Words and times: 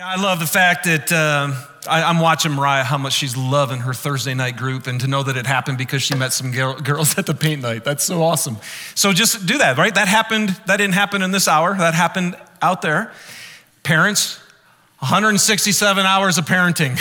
I 0.00 0.14
love 0.14 0.38
the 0.38 0.46
fact 0.46 0.84
that 0.84 1.10
uh, 1.10 1.52
I, 1.88 2.08
am 2.08 2.20
watching 2.20 2.52
Mariah, 2.52 2.84
how 2.84 2.98
much 2.98 3.14
she's 3.14 3.36
loving 3.36 3.80
her 3.80 3.92
Thursday 3.92 4.32
night 4.32 4.56
group, 4.56 4.86
and 4.86 5.00
to 5.00 5.08
know 5.08 5.24
that 5.24 5.36
it 5.36 5.44
happened 5.44 5.76
because 5.76 6.04
she 6.04 6.14
met 6.14 6.32
some 6.32 6.52
girl, 6.52 6.74
girls 6.78 7.18
at 7.18 7.26
the 7.26 7.34
paint 7.34 7.62
night. 7.62 7.82
That's 7.82 8.04
so 8.04 8.22
awesome. 8.22 8.58
So 8.94 9.12
just 9.12 9.44
do 9.44 9.58
that, 9.58 9.76
right? 9.76 9.92
That 9.92 10.06
happened, 10.06 10.50
that 10.66 10.76
didn't 10.76 10.94
happen 10.94 11.20
in 11.20 11.32
this 11.32 11.48
hour, 11.48 11.76
that 11.76 11.94
happened 11.94 12.36
out 12.62 12.80
there. 12.80 13.12
Parents, 13.82 14.38
167 15.00 16.06
hours 16.06 16.38
of 16.38 16.44
parenting 16.44 16.96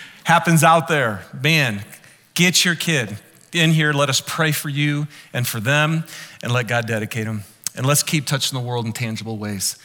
happens 0.24 0.64
out 0.64 0.88
there. 0.88 1.22
Man, 1.38 1.84
get 2.32 2.64
your 2.64 2.76
kid 2.76 3.18
in 3.52 3.72
here. 3.72 3.92
Let 3.92 4.08
us 4.08 4.22
pray 4.26 4.52
for 4.52 4.70
you 4.70 5.06
and 5.34 5.46
for 5.46 5.60
them, 5.60 6.04
and 6.42 6.50
let 6.50 6.66
God 6.66 6.86
dedicate 6.86 7.26
them. 7.26 7.44
And 7.74 7.84
let's 7.84 8.02
keep 8.02 8.24
touching 8.24 8.58
the 8.58 8.64
world 8.64 8.86
in 8.86 8.94
tangible 8.94 9.36
ways. 9.36 9.76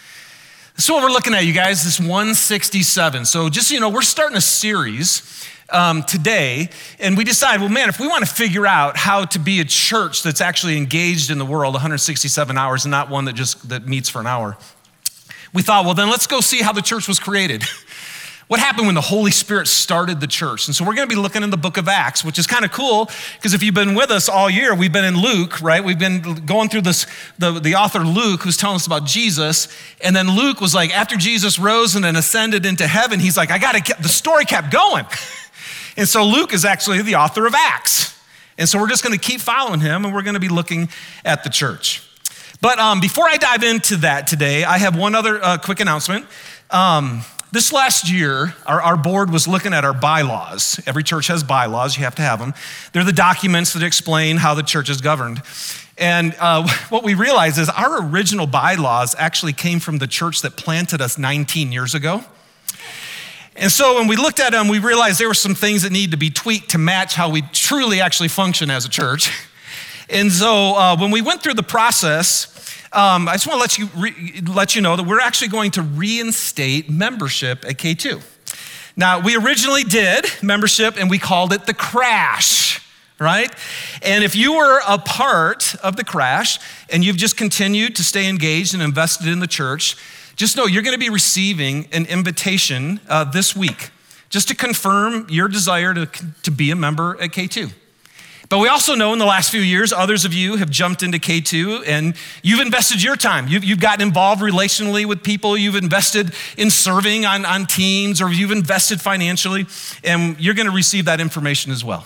So 0.78 0.96
what 0.96 1.04
we're 1.04 1.12
looking 1.12 1.34
at, 1.34 1.46
you 1.46 1.54
guys, 1.54 1.84
this 1.84 2.00
167. 2.00 3.26
So 3.26 3.50
just 3.50 3.68
so 3.68 3.74
you 3.74 3.80
know, 3.80 3.90
we're 3.90 4.02
starting 4.02 4.38
a 4.38 4.42
series 4.42 5.46
um, 5.70 6.04
today, 6.04 6.70
and 7.00 7.18
we 7.18 7.24
decide, 7.24 7.60
well, 7.60 7.70
man, 7.70 7.90
if 7.90 8.00
we 8.00 8.08
want 8.08 8.26
to 8.26 8.32
figure 8.32 8.66
out 8.66 8.98
how 8.98 9.26
to 9.26 9.40
be 9.40 9.60
a 9.60 9.66
church 9.66 10.24
that's 10.24 10.42
actually 10.42 10.78
engaged 10.78 11.30
in 11.30 11.38
the 11.38 11.46
world 11.46 11.74
167 11.74 12.58
hours 12.58 12.86
and 12.86 12.92
not 12.92 13.10
one 13.10 13.26
that 13.26 13.34
just 13.34 13.70
that 13.70 13.88
meets 13.88 14.10
for 14.10 14.20
an 14.20 14.28
hour, 14.28 14.58
we 15.54 15.62
thought, 15.62 15.86
well, 15.86 15.94
then 15.94 16.10
let's 16.10 16.28
go 16.28 16.42
see 16.42 16.62
how 16.62 16.72
the 16.72 16.82
church 16.82 17.08
was 17.08 17.20
created. 17.20 17.64
what 18.52 18.60
happened 18.60 18.86
when 18.86 18.96
the 18.96 19.00
Holy 19.00 19.32
Spirit 19.32 19.66
started 19.66 20.20
the 20.20 20.28
church. 20.28 20.68
And 20.68 20.76
so 20.76 20.84
we're 20.84 20.94
going 20.94 21.08
to 21.08 21.16
be 21.16 21.18
looking 21.18 21.42
in 21.42 21.52
the 21.52 21.58
book 21.58 21.78
of 21.78 21.88
Acts, 21.88 22.22
which 22.22 22.38
is 22.38 22.46
kind 22.46 22.66
of 22.66 22.74
cool 22.74 23.10
because 23.38 23.54
if 23.54 23.64
you've 23.64 23.74
been 23.74 23.96
with 23.96 24.12
us 24.12 24.28
all 24.28 24.50
year, 24.50 24.76
we've 24.76 24.92
been 24.92 25.06
in 25.06 25.16
Luke, 25.16 25.62
right? 25.62 25.82
We've 25.82 25.98
been 25.98 26.46
going 26.46 26.68
through 26.68 26.82
this, 26.82 27.08
the, 27.40 27.62
the 27.62 27.76
author 27.76 28.00
Luke, 28.00 28.44
who's 28.44 28.58
telling 28.58 28.76
us 28.76 28.86
about 28.86 29.06
Jesus. 29.06 29.70
And 30.04 30.14
then 30.14 30.36
Luke 30.36 30.60
was 30.60 30.76
like, 30.76 30.92
after 30.94 31.16
Jesus 31.16 31.60
rose 31.60 31.96
and 31.96 32.04
then 32.04 32.18
ascended 32.18 32.66
into 32.66 32.88
heaven, 32.88 33.22
he's 33.22 33.38
like, 33.38 33.52
I 33.52 33.58
got 33.58 33.86
to, 33.86 33.96
the 34.02 34.10
story 34.10 34.44
kept 34.44 34.70
going. 34.70 35.06
and 35.96 36.06
so 36.06 36.26
Luke 36.26 36.52
is 36.52 36.66
actually 36.66 37.02
the 37.04 37.16
author 37.16 37.46
of 37.46 37.56
Acts. 37.56 38.22
And 38.58 38.68
so 38.68 38.80
we're 38.80 38.90
just 38.90 39.02
going 39.02 39.18
to 39.18 39.26
keep 39.26 39.40
following 39.40 39.80
him 39.80 40.04
and 40.04 40.14
we're 40.14 40.24
going 40.24 40.34
to 40.34 40.42
be 40.42 40.50
looking 40.50 40.90
at 41.24 41.46
the 41.46 41.50
church. 41.50 42.06
But 42.60 42.80
um, 42.80 43.00
before 43.00 43.30
I 43.30 43.38
dive 43.38 43.64
into 43.64 43.96
that 43.96 44.28
today, 44.28 44.66
I 44.66 44.78
have 44.78 44.98
one 44.98 45.16
other 45.16 45.42
uh, 45.42 45.58
quick 45.58 45.80
announcement. 45.80 46.26
Um, 46.70 47.22
this 47.52 47.74
last 47.74 48.10
year, 48.10 48.56
our, 48.66 48.82
our, 48.82 48.98
board 48.98 49.30
was 49.30 49.46
looking 49.46 49.74
at 49.74 49.84
our 49.84 49.94
bylaws. 49.94 50.80
Every 50.86 51.04
church 51.04 51.28
has 51.28 51.44
bylaws, 51.44 51.98
you 51.98 52.06
have 52.06 52.16
to 52.16 52.22
have 52.22 52.40
them. 52.40 52.54
They're 52.94 53.04
the 53.04 53.12
documents 53.12 53.74
that 53.74 53.84
explain 53.84 54.38
how 54.38 54.54
the 54.54 54.64
church 54.64 54.90
is 54.90 55.02
governed. 55.02 55.42
And 55.98 56.34
uh, 56.40 56.68
what 56.90 57.04
we 57.04 57.14
realized 57.14 57.58
is 57.58 57.68
our 57.68 58.08
original 58.08 58.48
bylaws 58.48 59.16
actually 59.18 59.54
came 59.54 59.82
from 59.82 59.98
the 59.98 60.08
church 60.08 60.42
that 60.44 60.56
planted 60.56 61.02
us 61.02 61.18
19 61.18 61.74
years 61.74 61.94
ago. 61.94 62.24
And 63.58 63.70
so 63.70 63.96
when 63.96 64.08
we 64.08 64.16
looked 64.16 64.40
at 64.40 64.54
them, 64.54 64.70
we 64.70 64.80
realized 64.80 65.20
there 65.20 65.28
were 65.28 65.34
some 65.34 65.56
things 65.56 65.82
that 65.82 65.92
need 65.92 66.12
to 66.12 66.18
be 66.18 66.30
tweaked 66.30 66.70
to 66.72 66.78
match 66.78 67.16
how 67.16 67.30
we 67.30 67.42
truly 67.42 68.00
actually 68.00 68.30
function 68.30 68.70
as 68.70 68.86
a 68.86 68.90
church. 68.90 69.30
And 70.14 70.30
so 70.30 70.76
uh, 70.76 70.98
when 70.98 71.10
we 71.10 71.22
went 71.22 71.42
through 71.42 71.54
the 71.54 71.64
process, 71.64 72.71
um, 72.94 73.30
I 73.30 73.34
just 73.34 73.48
want 73.48 73.58
to 73.58 73.62
let 73.62 73.78
you, 73.78 73.90
re- 73.96 74.42
let 74.54 74.76
you 74.76 74.82
know 74.82 74.96
that 74.96 75.04
we're 75.04 75.22
actually 75.22 75.48
going 75.48 75.72
to 75.72 75.82
reinstate 75.82 76.90
membership 76.90 77.64
at 77.66 77.78
K2. 77.78 78.22
Now, 78.98 79.22
we 79.22 79.38
originally 79.38 79.84
did 79.84 80.26
membership 80.42 80.98
and 81.00 81.10
we 81.10 81.18
called 81.18 81.54
it 81.54 81.66
the 81.66 81.74
crash, 81.74 82.86
right? 83.18 83.50
And 84.02 84.24
if 84.24 84.36
you 84.36 84.58
were 84.58 84.82
a 84.86 84.98
part 84.98 85.76
of 85.76 85.96
the 85.96 86.04
crash 86.04 86.60
and 86.90 87.04
you've 87.04 87.16
just 87.16 87.38
continued 87.38 87.96
to 87.96 88.04
stay 88.04 88.28
engaged 88.28 88.74
and 88.74 88.84
invested 88.84 89.28
in 89.28 89.40
the 89.40 89.48
church, 89.48 89.96
just 90.36 90.58
know 90.58 90.66
you're 90.66 90.84
going 90.84 90.96
to 90.96 91.00
be 91.00 91.10
receiving 91.10 91.88
an 91.94 92.06
invitation 92.08 93.00
uh, 93.08 93.24
this 93.24 93.56
week 93.56 93.92
just 94.30 94.50
to 94.50 94.56
confirm 94.56 95.28
your 95.30 95.48
desire 95.48 95.94
to, 95.94 96.08
to 96.44 96.52
be 96.52 96.72
a 96.72 96.76
member 96.76 97.16
at 97.22 97.32
K2. 97.32 97.72
But 98.52 98.60
we 98.60 98.68
also 98.68 98.96
know 98.96 99.14
in 99.14 99.20
the 99.20 99.26
last 99.26 99.50
few 99.50 99.62
years, 99.62 99.94
others 99.94 100.26
of 100.26 100.34
you 100.34 100.58
have 100.58 100.70
jumped 100.70 101.04
into 101.04 101.20
K2 101.20 101.88
and 101.88 102.16
you've 102.44 102.60
invested 102.60 103.02
your 103.02 103.16
time. 103.16 103.48
You've, 103.48 103.64
you've 103.64 103.80
gotten 103.80 104.06
involved 104.06 104.42
relationally 104.42 105.06
with 105.06 105.24
people. 105.24 105.56
You've 105.56 105.78
invested 105.78 106.34
in 106.58 106.70
serving 106.70 107.26
on, 107.26 107.46
on 107.46 107.66
teams 107.66 108.22
or 108.22 108.30
you've 108.30 108.52
invested 108.52 109.00
financially, 109.00 109.68
and 110.04 110.38
you're 110.38 110.54
going 110.54 110.66
to 110.66 110.74
receive 110.74 111.06
that 111.06 111.22
information 111.22 111.72
as 111.72 111.86
well. 111.86 112.06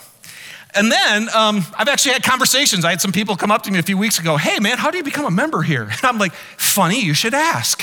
And 0.75 0.91
then 0.91 1.29
um, 1.33 1.63
I've 1.77 1.87
actually 1.87 2.13
had 2.13 2.23
conversations. 2.23 2.83
I 2.83 2.89
had 2.89 3.01
some 3.01 3.13
people 3.13 3.37
come 3.37 3.51
up 3.51 3.63
to 3.63 3.71
me 3.71 3.79
a 3.79 3.83
few 3.83 3.97
weeks 3.97 4.19
ago, 4.19 4.35
hey 4.35 4.59
man, 4.59 4.77
how 4.77 4.91
do 4.91 4.97
you 4.97 5.03
become 5.03 5.25
a 5.25 5.31
member 5.31 5.61
here? 5.61 5.83
And 5.95 6.03
I'm 6.03 6.17
like, 6.19 6.33
funny, 6.33 7.01
you 7.01 7.13
should 7.13 7.33
ask. 7.33 7.81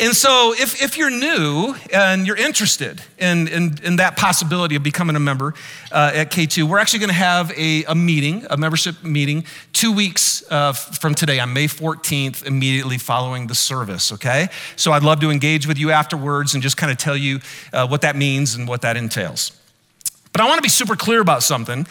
And 0.00 0.14
so, 0.14 0.52
if, 0.52 0.82
if 0.82 0.98
you're 0.98 1.10
new 1.10 1.74
and 1.90 2.26
you're 2.26 2.36
interested 2.36 3.00
in, 3.18 3.48
in, 3.48 3.78
in 3.82 3.96
that 3.96 4.16
possibility 4.16 4.76
of 4.76 4.82
becoming 4.82 5.16
a 5.16 5.20
member 5.20 5.54
uh, 5.90 6.12
at 6.14 6.30
K2, 6.30 6.64
we're 6.64 6.78
actually 6.78 6.98
going 6.98 7.08
to 7.08 7.14
have 7.14 7.50
a, 7.56 7.84
a 7.84 7.94
meeting, 7.94 8.46
a 8.50 8.58
membership 8.58 9.02
meeting, 9.02 9.44
two 9.72 9.92
weeks 9.92 10.44
uh, 10.50 10.72
from 10.74 11.14
today 11.14 11.40
on 11.40 11.52
May 11.54 11.66
14th, 11.66 12.44
immediately 12.44 12.98
following 12.98 13.46
the 13.46 13.54
service, 13.54 14.12
okay? 14.12 14.48
So, 14.76 14.92
I'd 14.92 15.02
love 15.02 15.20
to 15.20 15.30
engage 15.30 15.66
with 15.66 15.78
you 15.78 15.90
afterwards 15.90 16.52
and 16.52 16.62
just 16.62 16.76
kind 16.76 16.92
of 16.92 16.98
tell 16.98 17.16
you 17.16 17.40
uh, 17.72 17.86
what 17.86 18.02
that 18.02 18.16
means 18.16 18.54
and 18.54 18.68
what 18.68 18.82
that 18.82 18.98
entails. 18.98 19.52
But 20.36 20.42
I 20.42 20.48
want 20.48 20.58
to 20.58 20.62
be 20.62 20.68
super 20.68 20.96
clear 20.96 21.22
about 21.22 21.42
something. 21.42 21.86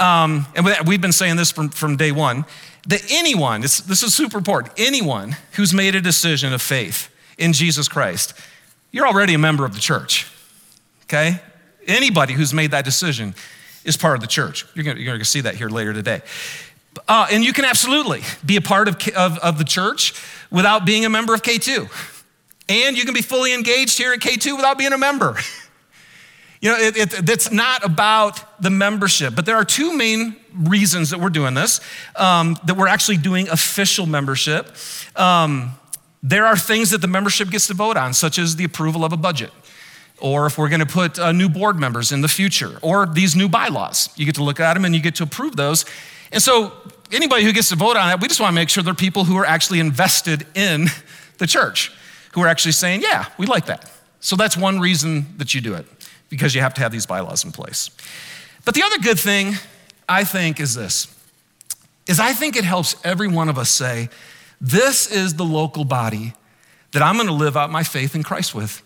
Um, 0.00 0.46
and 0.56 0.66
we've 0.84 1.00
been 1.00 1.12
saying 1.12 1.36
this 1.36 1.52
from, 1.52 1.68
from 1.68 1.96
day 1.96 2.10
one 2.10 2.44
that 2.88 3.08
anyone, 3.08 3.60
this, 3.60 3.82
this 3.82 4.02
is 4.02 4.12
super 4.12 4.36
important, 4.36 4.74
anyone 4.76 5.36
who's 5.52 5.72
made 5.72 5.94
a 5.94 6.00
decision 6.00 6.52
of 6.52 6.60
faith, 6.60 7.08
in 7.38 7.52
Jesus 7.52 7.86
Christ, 7.86 8.34
you're 8.90 9.06
already 9.06 9.34
a 9.34 9.38
member 9.38 9.64
of 9.64 9.74
the 9.74 9.80
church, 9.80 10.26
okay? 11.04 11.40
Anybody 11.86 12.32
who's 12.32 12.52
made 12.52 12.72
that 12.72 12.84
decision 12.84 13.32
is 13.84 13.96
part 13.96 14.16
of 14.16 14.20
the 14.20 14.26
church. 14.26 14.66
You're 14.74 14.84
gonna, 14.84 14.98
you're 14.98 15.14
gonna 15.14 15.24
see 15.24 15.42
that 15.42 15.54
here 15.54 15.68
later 15.68 15.92
today. 15.92 16.22
Uh, 17.06 17.28
and 17.30 17.44
you 17.44 17.52
can 17.52 17.64
absolutely 17.64 18.22
be 18.44 18.56
a 18.56 18.60
part 18.60 18.88
of, 18.88 18.96
of, 19.16 19.38
of 19.38 19.58
the 19.58 19.64
church 19.64 20.20
without 20.50 20.84
being 20.84 21.04
a 21.04 21.08
member 21.08 21.32
of 21.32 21.42
K2. 21.42 21.88
And 22.68 22.98
you 22.98 23.04
can 23.04 23.14
be 23.14 23.22
fully 23.22 23.54
engaged 23.54 23.98
here 23.98 24.12
at 24.12 24.18
K2 24.18 24.56
without 24.56 24.78
being 24.78 24.92
a 24.92 24.98
member. 24.98 25.36
You 26.64 26.70
know, 26.70 26.78
it, 26.78 26.96
it, 26.96 27.28
it's 27.28 27.52
not 27.52 27.84
about 27.84 28.62
the 28.62 28.70
membership, 28.70 29.34
but 29.36 29.44
there 29.44 29.56
are 29.56 29.66
two 29.66 29.94
main 29.94 30.34
reasons 30.54 31.10
that 31.10 31.20
we're 31.20 31.28
doing 31.28 31.52
this 31.52 31.78
um, 32.16 32.56
that 32.64 32.74
we're 32.74 32.88
actually 32.88 33.18
doing 33.18 33.50
official 33.50 34.06
membership. 34.06 34.74
Um, 35.14 35.74
there 36.22 36.46
are 36.46 36.56
things 36.56 36.90
that 36.92 37.02
the 37.02 37.06
membership 37.06 37.50
gets 37.50 37.66
to 37.66 37.74
vote 37.74 37.98
on, 37.98 38.14
such 38.14 38.38
as 38.38 38.56
the 38.56 38.64
approval 38.64 39.04
of 39.04 39.12
a 39.12 39.18
budget, 39.18 39.50
or 40.22 40.46
if 40.46 40.56
we're 40.56 40.70
going 40.70 40.80
to 40.80 40.86
put 40.86 41.18
uh, 41.18 41.32
new 41.32 41.50
board 41.50 41.78
members 41.78 42.12
in 42.12 42.22
the 42.22 42.28
future, 42.28 42.78
or 42.80 43.04
these 43.04 43.36
new 43.36 43.46
bylaws. 43.50 44.08
You 44.16 44.24
get 44.24 44.36
to 44.36 44.42
look 44.42 44.58
at 44.58 44.72
them 44.72 44.86
and 44.86 44.94
you 44.94 45.02
get 45.02 45.16
to 45.16 45.24
approve 45.24 45.56
those. 45.56 45.84
And 46.32 46.42
so, 46.42 46.72
anybody 47.12 47.44
who 47.44 47.52
gets 47.52 47.68
to 47.68 47.76
vote 47.76 47.98
on 47.98 48.08
that, 48.08 48.22
we 48.22 48.28
just 48.28 48.40
want 48.40 48.52
to 48.52 48.54
make 48.54 48.70
sure 48.70 48.82
they're 48.82 48.94
people 48.94 49.24
who 49.24 49.36
are 49.36 49.44
actually 49.44 49.80
invested 49.80 50.46
in 50.54 50.86
the 51.36 51.46
church, 51.46 51.92
who 52.32 52.40
are 52.40 52.48
actually 52.48 52.72
saying, 52.72 53.02
yeah, 53.02 53.26
we 53.36 53.44
like 53.44 53.66
that. 53.66 53.92
So, 54.20 54.34
that's 54.34 54.56
one 54.56 54.80
reason 54.80 55.26
that 55.36 55.52
you 55.52 55.60
do 55.60 55.74
it, 55.74 55.84
because 56.34 56.52
you 56.52 56.60
have 56.60 56.74
to 56.74 56.80
have 56.80 56.90
these 56.90 57.06
bylaws 57.06 57.44
in 57.44 57.52
place. 57.52 57.90
But 58.64 58.74
the 58.74 58.82
other 58.82 58.98
good 58.98 59.20
thing, 59.20 59.54
I 60.08 60.24
think, 60.24 60.58
is 60.58 60.74
this 60.74 61.06
is 62.06 62.18
I 62.18 62.32
think 62.32 62.56
it 62.56 62.64
helps 62.64 62.96
every 63.04 63.28
one 63.28 63.48
of 63.48 63.56
us 63.56 63.70
say, 63.70 64.10
this 64.60 65.10
is 65.10 65.34
the 65.34 65.44
local 65.44 65.84
body 65.84 66.34
that 66.92 67.02
I'm 67.02 67.14
going 67.14 67.28
to 67.28 67.32
live 67.32 67.56
out 67.56 67.70
my 67.70 67.82
faith 67.82 68.14
in 68.14 68.22
Christ 68.22 68.54
with. 68.54 68.82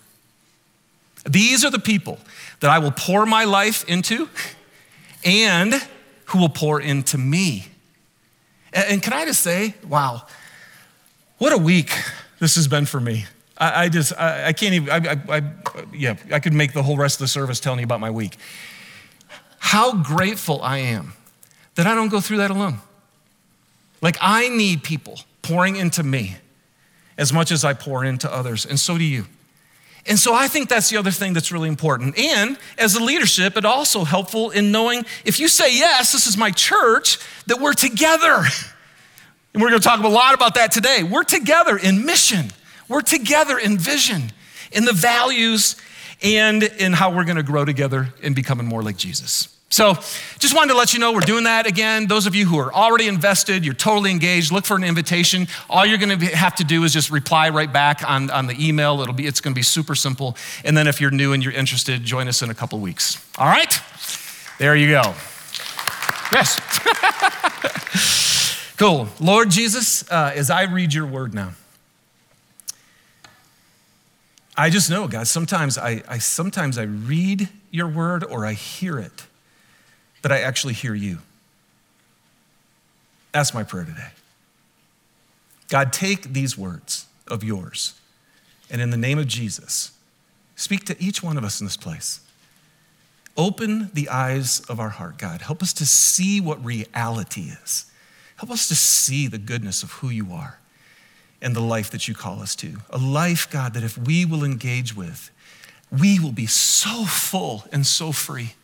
These 1.29 1.65
are 1.65 1.71
the 1.71 1.81
people 1.81 2.19
that 2.61 2.71
I 2.71 2.79
will 2.79 2.93
pour 2.93 3.27
my 3.27 3.45
life 3.45 3.85
into 3.89 4.29
and 5.25 5.75
who 6.27 6.39
will 6.39 6.49
pour 6.49 6.81
into 6.81 7.19
me. 7.19 7.69
And 8.73 9.03
can 9.03 9.13
I 9.15 9.25
just 9.25 9.41
say, 9.41 9.75
wow, 9.89 10.27
what 11.39 11.53
a 11.53 11.59
week 11.59 11.91
this 12.39 12.55
has 12.57 12.69
been 12.69 12.87
for 12.87 13.01
me. 13.01 13.25
I, 13.59 13.85
I 13.85 13.89
just, 13.89 14.13
I, 14.19 14.47
I, 14.47 14.53
can't 14.53 14.75
even, 14.75 14.91
I, 14.91 15.19
I, 15.29 15.43
yeah, 15.93 16.17
I 16.33 16.39
could 16.39 16.53
make 16.53 16.73
the 16.73 16.83
whole 16.83 16.97
rest 16.97 17.17
of 17.17 17.21
the 17.21 17.29
service 17.29 17.61
telling 17.61 17.81
you 17.81 17.85
about 17.85 18.01
my 18.01 18.11
week. 18.11 18.37
How 19.59 19.93
grateful 20.03 20.63
I 20.63 20.79
am 20.79 21.13
that 21.75 21.87
I 21.87 21.95
don't 21.95 22.09
go 22.09 22.21
through 22.21 22.39
that 22.39 22.51
alone. 22.51 22.79
Like, 24.01 24.17
I 24.21 24.49
need 24.49 24.85
people 24.85 25.21
pouring 25.43 25.77
into 25.77 26.03
me 26.03 26.37
as 27.17 27.33
much 27.33 27.51
as 27.51 27.65
I 27.65 27.75
pour 27.75 28.05
into 28.05 28.33
others, 28.33 28.65
and 28.65 28.79
so 28.79 28.97
do 28.97 29.05
you. 29.05 29.27
And 30.07 30.19
so 30.19 30.35
I 30.35 30.49
think 30.49 30.69
that's 30.69 30.89
the 30.89 30.97
other 30.97 31.11
thing 31.11 31.35
that's 31.35 31.53
really 31.53 31.69
important. 31.69 32.19
And 32.19 32.57
as 32.79 32.95
a 32.95 33.03
leadership, 33.03 33.57
it 33.57 33.65
also 33.65 34.05
helpful 34.05 34.51
in 34.51 34.73
knowing 34.73 35.05
if 35.25 35.39
you 35.39 35.49
say, 35.49 35.77
yes, 35.77 36.13
this 36.13 36.27
is 36.27 36.37
my 36.37 36.51
church, 36.51 37.19
that 37.47 37.61
we're 37.61 37.75
together. 37.75 38.45
And 39.55 39.63
we're 39.63 39.71
going 39.71 39.81
to 39.81 39.89
talk 39.89 40.05
a 40.05 40.09
lot 40.09 40.35
about 40.35 40.55
that 40.55 40.73
today. 40.73 41.03
We're 41.03 41.25
together 41.25 41.79
in 41.79 42.05
mission, 42.05 42.53
we're 42.89 43.03
together 43.03 43.59
in 43.59 43.79
vision, 43.79 44.33
in 44.73 44.85
the 44.85 44.93
values, 44.93 45.77
and 46.23 46.63
in 46.63 46.93
how 46.93 47.15
we're 47.15 47.25
going 47.25 47.37
to 47.37 47.43
grow 47.43 47.65
together 47.65 48.09
in 48.23 48.35
becoming 48.35 48.67
more 48.67 48.83
like 48.83 48.97
Jesus. 48.97 49.55
So, 49.71 49.95
just 50.39 50.55
wanted 50.55 50.73
to 50.73 50.79
let 50.79 50.95
you 50.95 50.99
know 50.99 51.13
we're 51.13 51.21
doing 51.21 51.45
that 51.45 51.67
again. 51.67 52.07
Those 52.07 52.27
of 52.27 52.35
you 52.35 52.47
who 52.47 52.59
are 52.59 52.73
already 52.73 53.07
invested, 53.07 53.67
you're 53.67 53.75
totally 53.75 54.11
engaged, 54.11 54.51
look 54.51 54.65
for 54.65 54.77
an 54.79 54.83
invitation. 54.83 55.47
All 55.69 55.85
you're 55.85 55.99
going 55.99 56.19
to 56.19 56.27
have 56.35 56.55
to 56.57 56.65
do 56.65 56.85
is 56.85 56.93
just 56.95 57.11
reply 57.11 57.51
right 57.51 57.71
back 57.71 58.03
on, 58.09 58.31
on 58.31 58.47
the 58.47 58.57
email. 58.67 59.03
It'll 59.03 59.13
be, 59.13 59.27
it's 59.27 59.43
going 59.43 59.53
to 59.53 59.59
be 59.59 59.63
super 59.63 59.95
simple. 59.95 60.39
And 60.65 60.75
then 60.75 60.87
if 60.87 61.03
you're 61.03 61.11
new 61.11 61.35
and 61.35 61.45
you're 61.45 61.53
interested, 61.53 62.03
join 62.03 62.29
us 62.29 62.41
in 62.41 62.49
a 62.49 62.55
couple 62.55 62.79
weeks. 62.79 63.23
All 63.37 63.47
right? 63.47 63.79
There 64.59 64.75
you 64.75 64.89
go. 64.89 65.15
Yes. 66.33 66.61
cool. 68.79 69.09
Lord 69.21 69.51
Jesus, 69.51 70.11
uh, 70.11 70.33
as 70.35 70.49
I 70.49 70.63
read 70.63 70.95
your 70.95 71.07
word 71.07 71.35
now, 71.35 71.53
I 74.59 74.69
just 74.69 74.91
know, 74.91 75.09
God, 75.09 75.27
sometimes 75.27 75.79
I, 75.79 76.03
I 76.07 76.19
sometimes 76.19 76.77
I 76.77 76.83
read 76.83 77.49
your 77.71 77.89
word 77.89 78.25
or 78.25 78.45
I 78.45 78.53
hear 78.53 78.99
it 78.99 79.29
but 80.23 80.33
I 80.33 80.41
actually 80.41 80.75
hear 80.75 80.95
you. 80.95 81.19
That's 83.33 83.55
my 83.55 83.63
prayer 83.63 83.85
today. 83.85 84.11
God, 85.69 85.93
take 85.93 86.33
these 86.33 86.57
words 86.57 87.07
of 87.27 87.45
yours 87.45 87.95
and 88.71 88.81
in 88.81 88.91
the 88.91 88.97
name 88.97 89.19
of 89.19 89.27
Jesus, 89.27 89.93
speak 90.57 90.85
to 90.87 91.03
each 91.03 91.23
one 91.23 91.37
of 91.39 91.45
us 91.45 91.61
in 91.61 91.67
this 91.67 91.77
place. 91.77 92.21
Open 93.37 93.91
the 93.95 94.09
eyes 94.09 94.61
of 94.69 94.81
our 94.81 94.89
heart, 94.89 95.19
God. 95.19 95.43
Help 95.43 95.63
us 95.63 95.73
to 95.75 95.87
see 95.87 96.41
what 96.41 96.63
reality 96.65 97.53
is. 97.63 97.87
Help 98.37 98.51
us 98.51 98.67
to 98.69 98.75
see 98.75 99.29
the 99.29 99.39
goodness 99.39 99.83
of 99.83 99.93
who 99.93 100.09
you 100.09 100.33
are 100.33 100.58
and 101.41 101.55
the 101.55 101.61
life 101.61 101.91
that 101.91 102.09
you 102.09 102.15
call 102.15 102.41
us 102.41 102.57
to. 102.57 102.79
A 102.91 102.99
life, 102.99 103.49
God, 103.51 103.75
that 103.75 103.85
if 103.85 103.97
we 103.97 104.25
will 104.25 104.45
engage 104.45 104.97
with, 104.97 105.31
we 105.91 106.19
will 106.19 106.33
be 106.33 106.47
so 106.47 107.05
full 107.05 107.65
and 107.73 107.87
so 107.87 108.13
free 108.13 108.55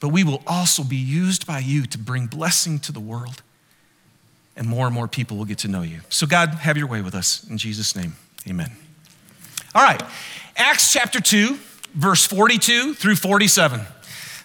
but 0.00 0.08
we 0.08 0.24
will 0.24 0.42
also 0.46 0.84
be 0.84 0.96
used 0.96 1.46
by 1.46 1.58
you 1.58 1.86
to 1.86 1.98
bring 1.98 2.26
blessing 2.26 2.78
to 2.80 2.92
the 2.92 3.00
world. 3.00 3.42
And 4.54 4.66
more 4.66 4.86
and 4.86 4.94
more 4.94 5.08
people 5.08 5.36
will 5.36 5.44
get 5.44 5.58
to 5.58 5.68
know 5.68 5.82
you. 5.82 6.00
So, 6.08 6.26
God, 6.26 6.50
have 6.50 6.76
your 6.76 6.86
way 6.86 7.02
with 7.02 7.14
us. 7.14 7.44
In 7.48 7.58
Jesus' 7.58 7.94
name, 7.94 8.14
amen. 8.48 8.70
All 9.74 9.82
right, 9.82 10.02
Acts 10.56 10.92
chapter 10.92 11.20
2, 11.20 11.58
verse 11.94 12.24
42 12.24 12.94
through 12.94 13.16
47. 13.16 13.80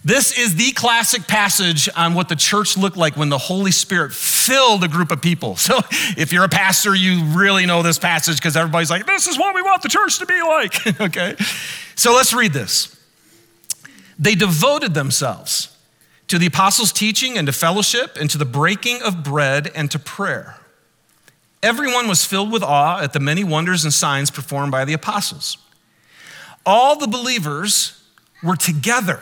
This 0.04 0.38
is 0.38 0.56
the 0.56 0.72
classic 0.72 1.28
passage 1.28 1.88
on 1.96 2.16
what 2.16 2.28
the 2.28 2.36
church 2.36 2.76
looked 2.76 2.98
like 2.98 3.16
when 3.16 3.30
the 3.30 3.38
Holy 3.38 3.72
Spirit 3.72 4.14
filled 4.14 4.84
a 4.84 4.88
group 4.88 5.12
of 5.12 5.22
people. 5.22 5.56
So, 5.62 5.80
if 6.18 6.34
you're 6.34 6.44
a 6.44 6.50
pastor, 6.50 6.96
you 6.96 7.24
really 7.24 7.68
know 7.68 7.84
this 7.84 8.00
passage 8.00 8.38
because 8.38 8.58
everybody's 8.58 8.90
like, 8.90 9.06
this 9.06 9.28
is 9.28 9.38
what 9.38 9.54
we 9.54 9.62
want 9.62 9.84
the 9.84 9.90
church 9.90 10.18
to 10.20 10.26
be 10.26 10.42
like. 10.42 11.02
okay? 11.02 11.36
So, 11.96 12.14
let's 12.14 12.34
read 12.34 12.52
this. 12.52 12.98
They 14.18 14.34
devoted 14.34 14.96
themselves 14.96 15.78
to 16.28 16.40
the 16.40 16.48
apostles' 16.48 16.92
teaching 16.92 17.38
and 17.38 17.46
to 17.46 17.54
fellowship 17.54 18.18
and 18.20 18.30
to 18.32 18.38
the 18.38 18.46
breaking 18.46 19.04
of 19.04 19.24
bread 19.24 19.72
and 19.76 19.92
to 19.92 20.00
prayer. 20.00 20.58
Everyone 21.62 22.08
was 22.08 22.26
filled 22.26 22.52
with 22.52 22.64
awe 22.64 23.02
at 23.02 23.14
the 23.14 23.20
many 23.20 23.44
wonders 23.44 23.84
and 23.84 23.94
signs 23.94 24.32
performed 24.32 24.72
by 24.72 24.84
the 24.84 24.94
apostles. 24.94 25.58
All 26.66 26.98
the 26.98 27.08
believers 27.08 28.02
were 28.42 28.56
together 28.56 29.22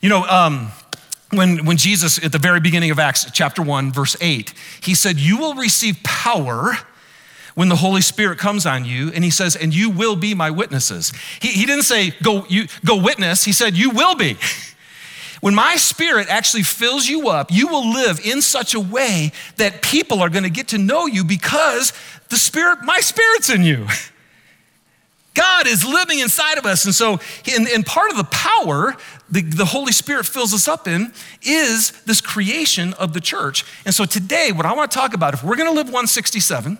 You 0.00 0.08
know, 0.08 0.24
um, 0.24 0.72
when, 1.30 1.64
when 1.64 1.76
Jesus, 1.76 2.22
at 2.24 2.32
the 2.32 2.38
very 2.38 2.60
beginning 2.60 2.90
of 2.90 2.98
Acts 2.98 3.30
chapter 3.32 3.62
1, 3.62 3.92
verse 3.92 4.16
8, 4.20 4.52
he 4.80 4.94
said, 4.94 5.18
You 5.18 5.38
will 5.38 5.54
receive 5.54 6.02
power 6.02 6.72
when 7.54 7.68
the 7.68 7.76
Holy 7.76 8.00
Spirit 8.00 8.38
comes 8.38 8.64
on 8.64 8.84
you 8.84 9.10
and 9.12 9.22
he 9.22 9.30
says, 9.30 9.56
and 9.56 9.74
you 9.74 9.90
will 9.90 10.16
be 10.16 10.34
my 10.34 10.50
witnesses. 10.50 11.12
He, 11.40 11.48
he 11.48 11.66
didn't 11.66 11.84
say, 11.84 12.10
go, 12.22 12.46
you, 12.48 12.66
go 12.84 13.02
witness. 13.02 13.44
He 13.44 13.52
said, 13.52 13.76
you 13.76 13.90
will 13.90 14.14
be. 14.14 14.36
When 15.40 15.54
my 15.54 15.76
spirit 15.76 16.28
actually 16.28 16.62
fills 16.62 17.08
you 17.08 17.28
up, 17.28 17.50
you 17.50 17.68
will 17.68 17.92
live 17.92 18.20
in 18.24 18.42
such 18.42 18.74
a 18.74 18.80
way 18.80 19.32
that 19.56 19.82
people 19.82 20.20
are 20.20 20.28
going 20.28 20.44
to 20.44 20.50
get 20.50 20.68
to 20.68 20.78
know 20.78 21.06
you 21.06 21.24
because 21.24 21.92
the 22.28 22.36
spirit, 22.36 22.78
my 22.84 23.00
spirit's 23.00 23.50
in 23.50 23.62
you. 23.62 23.86
God 25.40 25.66
is 25.66 25.86
living 25.86 26.18
inside 26.18 26.58
of 26.58 26.66
us. 26.66 26.84
And 26.84 26.94
so, 26.94 27.18
in, 27.46 27.66
in 27.66 27.82
part 27.82 28.10
of 28.10 28.18
the 28.18 28.24
power 28.24 28.94
the, 29.30 29.40
the 29.40 29.64
Holy 29.64 29.92
Spirit 29.92 30.26
fills 30.26 30.52
us 30.52 30.68
up 30.68 30.86
in 30.86 31.12
is 31.42 31.92
this 32.02 32.20
creation 32.20 32.92
of 32.94 33.14
the 33.14 33.20
church. 33.20 33.64
And 33.86 33.94
so, 33.94 34.04
today, 34.04 34.52
what 34.52 34.66
I 34.66 34.74
want 34.74 34.90
to 34.90 34.98
talk 34.98 35.14
about, 35.14 35.32
if 35.32 35.42
we're 35.42 35.56
going 35.56 35.68
to 35.68 35.74
live 35.74 35.86
167, 35.86 36.78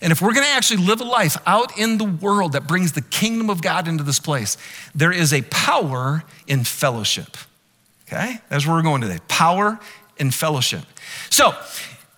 and 0.00 0.12
if 0.12 0.22
we're 0.22 0.32
going 0.32 0.46
to 0.46 0.52
actually 0.52 0.84
live 0.84 1.02
a 1.02 1.04
life 1.04 1.36
out 1.44 1.76
in 1.76 1.98
the 1.98 2.04
world 2.04 2.52
that 2.52 2.66
brings 2.66 2.92
the 2.92 3.02
kingdom 3.02 3.50
of 3.50 3.60
God 3.60 3.86
into 3.86 4.04
this 4.04 4.20
place, 4.20 4.56
there 4.94 5.12
is 5.12 5.32
a 5.32 5.42
power 5.42 6.22
in 6.46 6.64
fellowship. 6.64 7.36
Okay? 8.06 8.38
That's 8.48 8.66
where 8.66 8.76
we're 8.76 8.82
going 8.82 9.02
today. 9.02 9.18
Power 9.28 9.78
in 10.16 10.30
fellowship. 10.30 10.84
So, 11.28 11.52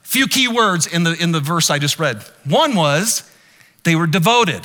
few 0.02 0.28
key 0.28 0.46
words 0.46 0.86
in 0.86 1.02
the, 1.02 1.20
in 1.20 1.32
the 1.32 1.40
verse 1.40 1.68
I 1.68 1.80
just 1.80 1.98
read. 1.98 2.22
One 2.44 2.76
was 2.76 3.28
they 3.82 3.96
were 3.96 4.06
devoted. 4.06 4.62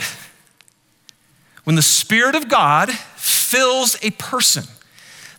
When 1.66 1.76
the 1.76 1.82
Spirit 1.82 2.36
of 2.36 2.48
God 2.48 2.90
fills 2.92 3.98
a 4.02 4.12
person, 4.12 4.64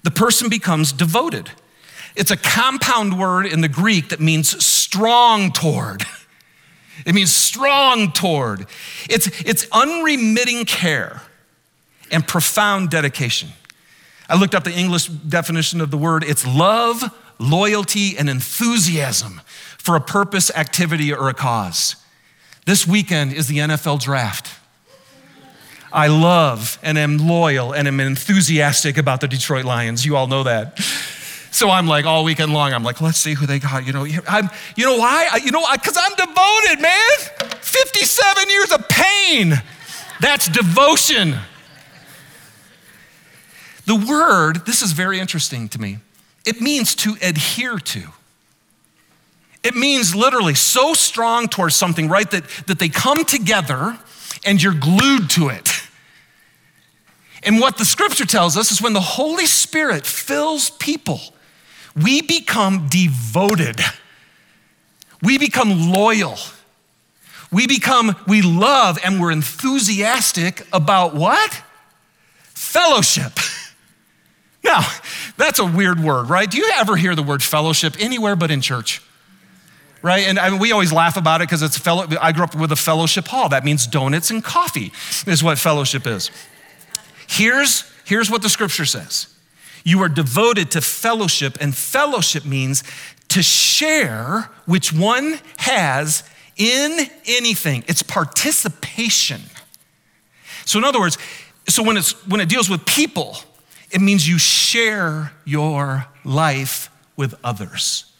the 0.02 0.11
person 0.11 0.49
becomes 0.49 0.93
devoted. 0.93 1.50
It's 2.14 2.31
a 2.31 2.37
compound 2.37 3.19
word 3.19 3.46
in 3.46 3.61
the 3.61 3.69
Greek 3.69 4.11
that 4.11 4.20
means 4.20 4.64
strong 4.64 5.52
toward. 5.52 6.05
It 7.05 7.14
means 7.14 7.32
strong 7.32 8.11
toward. 8.12 8.67
It's, 9.08 9.26
it's 9.43 9.67
unremitting 9.70 10.64
care 10.64 11.23
and 12.11 12.26
profound 12.26 12.90
dedication. 12.90 13.50
I 14.28 14.37
looked 14.37 14.55
up 14.55 14.64
the 14.64 14.73
English 14.73 15.06
definition 15.06 15.81
of 15.81 15.90
the 15.90 15.99
word. 15.99 16.25
It's 16.25 16.46
love, 16.46 17.05
loyalty, 17.38 18.17
and 18.17 18.31
enthusiasm 18.31 19.43
for 19.78 19.94
a 19.94 20.00
purpose, 20.00 20.50
activity, 20.50 21.12
or 21.12 21.28
a 21.28 21.34
cause. 21.34 21.96
This 22.64 22.87
weekend 22.87 23.32
is 23.32 23.46
the 23.46 23.58
NFL 23.58 24.00
draft. 24.00 24.55
I 25.96 26.08
love 26.08 26.78
and 26.82 26.98
am 26.98 27.16
loyal 27.16 27.73
and 27.73 27.88
am 27.88 28.00
enthusiastic 28.00 28.99
about 28.99 29.23
the 29.23 29.28
Detroit 29.28 29.64
Lions. 29.64 30.04
You 30.04 30.14
all 30.14 30.26
know 30.26 30.42
that. 30.42 30.78
So 31.50 31.70
I'm 31.70 31.87
like, 31.87 32.04
all 32.04 32.23
weekend 32.23 32.52
long, 32.52 32.75
I'm 32.75 32.82
like, 32.82 33.00
let's 33.00 33.16
see 33.16 33.32
who 33.32 33.47
they 33.47 33.59
got. 33.59 33.87
You 33.87 33.94
know, 33.94 34.06
I'm, 34.28 34.50
you 34.76 34.85
know 34.85 34.99
why? 34.99 35.40
You 35.42 35.50
know, 35.52 35.64
because 35.73 35.97
I'm 35.99 36.14
devoted, 36.14 36.82
man. 36.82 37.59
57 37.62 38.50
years 38.50 38.73
of 38.73 38.87
pain. 38.90 39.54
That's 40.20 40.49
devotion. 40.49 41.37
The 43.87 43.97
word, 43.97 44.66
this 44.66 44.82
is 44.82 44.92
very 44.92 45.18
interesting 45.18 45.66
to 45.70 45.80
me, 45.80 45.97
it 46.44 46.61
means 46.61 46.94
to 46.97 47.16
adhere 47.23 47.78
to. 47.78 48.02
It 49.62 49.75
means 49.75 50.14
literally 50.14 50.54
so 50.54 50.92
strong 50.92 51.49
towards 51.49 51.75
something, 51.75 52.11
right, 52.11 52.30
that, 52.32 52.47
that 52.66 52.78
they 52.78 52.90
come 52.90 53.25
together 53.25 53.99
and 54.44 54.62
you're 54.62 54.75
glued 54.75 55.30
to 55.30 55.49
it. 55.49 55.70
And 57.46 57.60
what 57.60 57.78
the 57.78 57.84
scripture 57.84 58.26
tells 58.26 58.56
us 58.56 58.72
is 58.72 58.82
when 58.82 58.92
the 58.92 59.00
Holy 59.00 59.46
Spirit 59.46 60.04
fills 60.04 60.68
people 60.70 61.20
we 61.96 62.20
become 62.20 62.88
devoted. 62.88 63.80
We 65.22 65.38
become 65.38 65.92
loyal. 65.92 66.36
We 67.50 67.66
become, 67.66 68.14
we 68.28 68.42
love 68.42 68.98
and 69.02 69.20
we're 69.20 69.30
enthusiastic 69.30 70.66
about 70.72 71.14
what? 71.14 71.62
Fellowship. 72.54 73.32
Now, 74.64 74.80
that's 75.36 75.60
a 75.60 75.64
weird 75.64 76.00
word, 76.00 76.28
right? 76.28 76.50
Do 76.50 76.58
you 76.58 76.68
ever 76.74 76.96
hear 76.96 77.14
the 77.14 77.22
word 77.22 77.40
fellowship 77.40 77.94
anywhere 78.00 78.34
but 78.34 78.50
in 78.50 78.60
church? 78.60 79.00
Right? 80.02 80.26
And 80.26 80.40
I 80.40 80.50
mean, 80.50 80.58
we 80.58 80.72
always 80.72 80.92
laugh 80.92 81.16
about 81.16 81.40
it 81.40 81.44
because 81.44 81.62
it's 81.62 81.78
fellow. 81.78 82.04
I 82.20 82.32
grew 82.32 82.42
up 82.42 82.52
with 82.56 82.72
a 82.72 82.76
fellowship 82.76 83.28
hall. 83.28 83.48
That 83.48 83.64
means 83.64 83.86
donuts 83.86 84.28
and 84.30 84.42
coffee, 84.42 84.90
is 85.24 85.40
what 85.44 85.60
fellowship 85.60 86.04
is. 86.04 86.32
Here's, 87.28 87.90
here's 88.04 88.30
what 88.30 88.42
the 88.42 88.49
scripture 88.49 88.85
says 88.87 89.28
you 89.85 90.02
are 90.02 90.09
devoted 90.09 90.71
to 90.73 90.80
fellowship, 90.80 91.59
and 91.61 91.75
fellowship 91.75 92.45
means 92.45 92.83
to 93.28 93.42
share 93.42 94.50
which 94.64 94.92
one 94.92 95.38
has 95.59 96.25
in 96.56 97.06
anything. 97.26 97.85
It's 97.87 98.02
participation. 98.02 99.42
So, 100.64 100.78
in 100.78 100.85
other 100.85 100.99
words, 100.99 101.18
so 101.68 101.83
when, 101.83 101.97
it's, 101.97 102.12
when 102.26 102.40
it 102.40 102.49
deals 102.49 102.68
with 102.68 102.85
people, 102.85 103.37
It 103.90 104.00
means 104.00 104.28
you 104.28 104.38
share 104.38 105.33
your 105.45 106.06
life 106.25 106.90
with 107.16 107.35
others. 107.45 108.12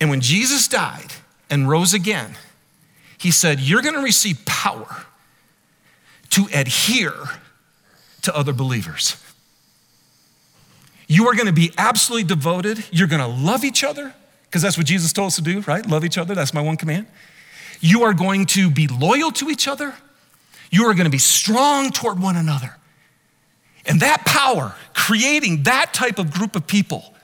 And 0.00 0.10
when 0.10 0.20
Jesus 0.20 0.68
died 0.68 1.12
and 1.48 1.68
rose 1.68 1.94
again, 1.94 2.36
he 3.18 3.30
said, 3.30 3.60
You're 3.60 3.82
going 3.82 3.94
to 3.94 4.02
receive 4.02 4.44
power 4.44 5.06
to 6.36 6.46
adhere 6.52 7.14
to 8.20 8.36
other 8.36 8.52
believers. 8.52 9.16
You 11.08 11.28
are 11.28 11.34
going 11.34 11.46
to 11.46 11.52
be 11.52 11.72
absolutely 11.78 12.28
devoted. 12.28 12.84
You're 12.90 13.08
going 13.08 13.22
to 13.22 13.26
love 13.26 13.64
each 13.64 13.82
other, 13.82 14.12
because 14.44 14.60
that's 14.60 14.76
what 14.76 14.86
Jesus 14.86 15.14
told 15.14 15.28
us 15.28 15.36
to 15.36 15.42
do, 15.42 15.60
right? 15.62 15.86
Love 15.86 16.04
each 16.04 16.18
other. 16.18 16.34
That's 16.34 16.52
my 16.52 16.60
one 16.60 16.76
command. 16.76 17.06
You 17.80 18.02
are 18.02 18.12
going 18.12 18.44
to 18.46 18.70
be 18.70 18.86
loyal 18.86 19.30
to 19.32 19.48
each 19.48 19.66
other. 19.66 19.94
You 20.70 20.84
are 20.84 20.92
going 20.92 21.04
to 21.06 21.10
be 21.10 21.16
strong 21.16 21.90
toward 21.90 22.20
one 22.20 22.36
another. 22.36 22.76
And 23.86 24.00
that 24.00 24.26
power, 24.26 24.74
creating 24.92 25.62
that 25.62 25.94
type 25.94 26.18
of 26.18 26.32
group 26.32 26.54
of 26.54 26.66
people, 26.66 27.14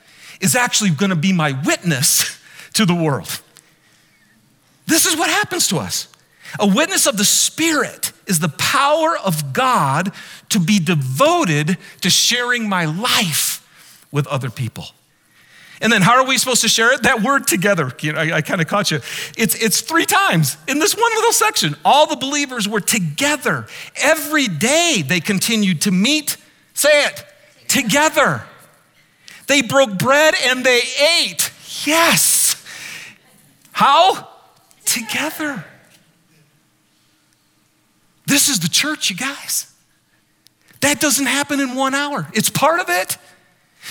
is 0.41 0.55
actually 0.55 0.89
going 0.89 1.11
to 1.11 1.15
be 1.15 1.33
my 1.33 1.51
witness 1.65 2.39
to 2.73 2.85
the 2.85 2.95
world. 2.95 3.41
This 4.87 5.05
is 5.05 5.15
what 5.15 5.29
happens 5.29 5.67
to 5.67 5.77
us. 5.77 6.07
A 6.59 6.67
witness 6.67 7.07
of 7.07 7.17
the 7.17 7.25
Spirit 7.25 8.11
is 8.27 8.39
the 8.39 8.49
power 8.49 9.17
of 9.17 9.53
God 9.53 10.11
to 10.49 10.59
be 10.59 10.79
devoted 10.79 11.77
to 12.01 12.09
sharing 12.09 12.69
my 12.69 12.85
life 12.85 13.67
with 14.11 14.27
other 14.27 14.49
people. 14.49 14.85
And 15.81 15.91
then 15.91 16.01
how 16.01 16.21
are 16.21 16.25
we 16.25 16.37
supposed 16.37 16.61
to 16.61 16.69
share 16.69 16.93
it? 16.93 17.03
That 17.03 17.21
word 17.21 17.45
together. 17.45 17.91
You 17.99 18.13
know, 18.13 18.19
I, 18.19 18.37
I 18.37 18.41
kind 18.41 18.61
of 18.61 18.67
caught 18.67 18.91
you. 18.91 19.01
It's, 19.35 19.55
it's 19.61 19.81
three 19.81 20.05
times 20.05 20.55
in 20.67 20.79
this 20.79 20.95
one 20.95 21.11
little 21.13 21.33
section. 21.33 21.75
All 21.83 22.07
the 22.07 22.15
believers 22.15 22.69
were 22.69 22.79
together. 22.79 23.67
Every 23.97 24.47
day 24.47 25.03
they 25.05 25.19
continued 25.19 25.81
to 25.81 25.91
meet. 25.91 26.37
Say 26.73 27.05
it. 27.05 27.25
Together. 27.67 28.43
They 29.47 29.61
broke 29.61 29.97
bread 29.97 30.35
and 30.45 30.63
they 30.63 30.81
ate. 31.19 31.51
Yes. 31.85 32.65
How? 33.73 34.29
Together. 34.85 35.65
This 38.25 38.49
is 38.49 38.59
the 38.59 38.69
church, 38.69 39.09
you 39.09 39.15
guys. 39.15 39.71
That 40.81 40.99
doesn't 40.99 41.25
happen 41.25 41.59
in 41.59 41.75
one 41.75 41.93
hour. 41.93 42.27
It's 42.33 42.49
part 42.49 42.79
of 42.79 42.87
it. 42.89 43.17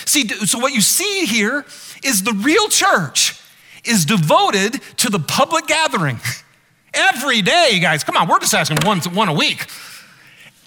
See, 0.04 0.28
so 0.28 0.58
what 0.58 0.72
you 0.72 0.80
see 0.80 1.26
here 1.26 1.64
is 2.02 2.22
the 2.22 2.32
real 2.32 2.68
church 2.68 3.40
is 3.84 4.04
devoted 4.04 4.80
to 4.98 5.10
the 5.10 5.18
public 5.18 5.66
gathering. 5.66 6.20
Every 6.94 7.40
day, 7.40 7.70
you 7.72 7.80
guys, 7.80 8.04
come 8.04 8.16
on, 8.16 8.28
we're 8.28 8.38
just 8.38 8.54
asking 8.54 8.78
one, 8.84 9.00
one 9.14 9.28
a 9.28 9.32
week. 9.32 9.66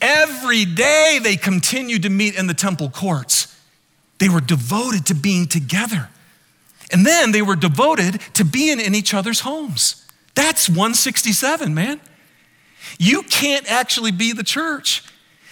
Every 0.02 0.66
day 0.66 1.20
they 1.22 1.36
continued 1.36 2.04
to 2.04 2.10
meet 2.10 2.36
in 2.36 2.48
the 2.48 2.54
temple 2.54 2.90
courts. 2.90 3.56
They 4.18 4.30
were 4.30 4.42
devoted 4.42 5.06
to 5.08 5.16
being 5.16 5.48
together. 5.48 6.10
And 6.92 7.06
then 7.06 7.32
they 7.32 7.42
were 7.42 7.56
devoted 7.56 8.22
to 8.34 8.46
being 8.46 8.80
in 8.80 8.96
each 8.96 9.14
other's 9.14 9.42
homes. 9.42 10.06
That's 10.36 10.68
167, 10.68 11.74
man. 11.74 12.00
You 13.00 13.24
can't 13.24 13.70
actually 13.72 14.12
be 14.12 14.32
the 14.34 14.44
church 14.44 15.04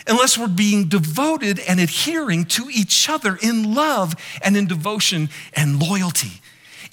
unless 0.08 0.38
we're 0.38 0.48
being 0.48 0.88
devoted 0.88 1.60
and 1.60 1.80
adhering 1.80 2.46
to 2.46 2.68
each 2.70 3.10
other 3.10 3.38
in 3.42 3.74
love 3.74 4.16
and 4.42 4.58
in 4.58 4.68
devotion 4.68 5.30
and 5.54 5.82
loyalty. 5.82 6.42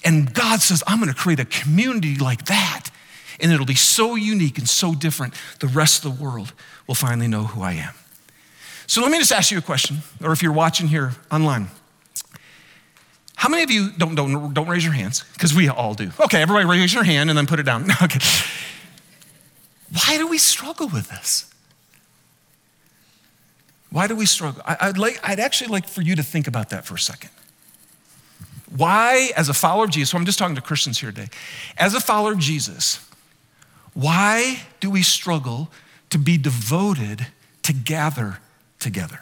And 0.03 0.33
God 0.33 0.61
says, 0.61 0.83
I'm 0.87 0.99
going 0.99 1.13
to 1.13 1.17
create 1.19 1.39
a 1.39 1.45
community 1.45 2.15
like 2.15 2.45
that. 2.45 2.89
And 3.39 3.51
it'll 3.51 3.65
be 3.65 3.75
so 3.75 4.15
unique 4.15 4.57
and 4.57 4.67
so 4.67 4.93
different, 4.93 5.33
the 5.59 5.67
rest 5.67 6.05
of 6.05 6.17
the 6.17 6.23
world 6.23 6.53
will 6.87 6.95
finally 6.95 7.27
know 7.27 7.43
who 7.43 7.61
I 7.61 7.73
am. 7.73 7.93
So 8.87 9.01
let 9.01 9.11
me 9.11 9.19
just 9.19 9.31
ask 9.31 9.51
you 9.51 9.57
a 9.57 9.61
question, 9.61 9.97
or 10.21 10.31
if 10.31 10.43
you're 10.43 10.51
watching 10.51 10.87
here 10.87 11.13
online. 11.31 11.67
How 13.35 13.49
many 13.49 13.63
of 13.63 13.71
you 13.71 13.89
don't, 13.97 14.15
don't, 14.15 14.53
don't 14.53 14.67
raise 14.67 14.83
your 14.83 14.93
hands? 14.93 15.23
Because 15.33 15.53
we 15.53 15.67
all 15.69 15.93
do. 15.93 16.11
Okay, 16.19 16.41
everybody 16.41 16.67
raise 16.67 16.93
your 16.93 17.03
hand 17.03 17.29
and 17.29 17.37
then 17.37 17.47
put 17.47 17.59
it 17.59 17.63
down. 17.63 17.87
Okay. 18.01 18.19
Why 19.93 20.17
do 20.17 20.27
we 20.27 20.37
struggle 20.37 20.87
with 20.87 21.09
this? 21.09 21.51
Why 23.89 24.07
do 24.07 24.15
we 24.15 24.25
struggle? 24.25 24.61
I, 24.65 24.87
would 24.87 24.97
like, 24.97 25.19
I'd 25.23 25.39
actually 25.39 25.67
like 25.67 25.87
for 25.87 26.01
you 26.01 26.15
to 26.15 26.23
think 26.23 26.47
about 26.47 26.69
that 26.69 26.85
for 26.85 26.95
a 26.95 26.99
second. 26.99 27.29
Why, 28.75 29.31
as 29.35 29.49
a 29.49 29.53
follower 29.53 29.83
of 29.83 29.91
Jesus, 29.91 30.11
so 30.11 30.17
I'm 30.17 30.25
just 30.25 30.39
talking 30.39 30.55
to 30.55 30.61
Christians 30.61 30.99
here 30.99 31.11
today, 31.11 31.27
as 31.77 31.93
a 31.93 31.99
follower 31.99 32.31
of 32.31 32.39
Jesus, 32.39 33.05
why 33.93 34.61
do 34.79 34.89
we 34.89 35.03
struggle 35.03 35.69
to 36.09 36.17
be 36.17 36.37
devoted 36.37 37.27
to 37.63 37.73
gather 37.73 38.39
together? 38.79 39.19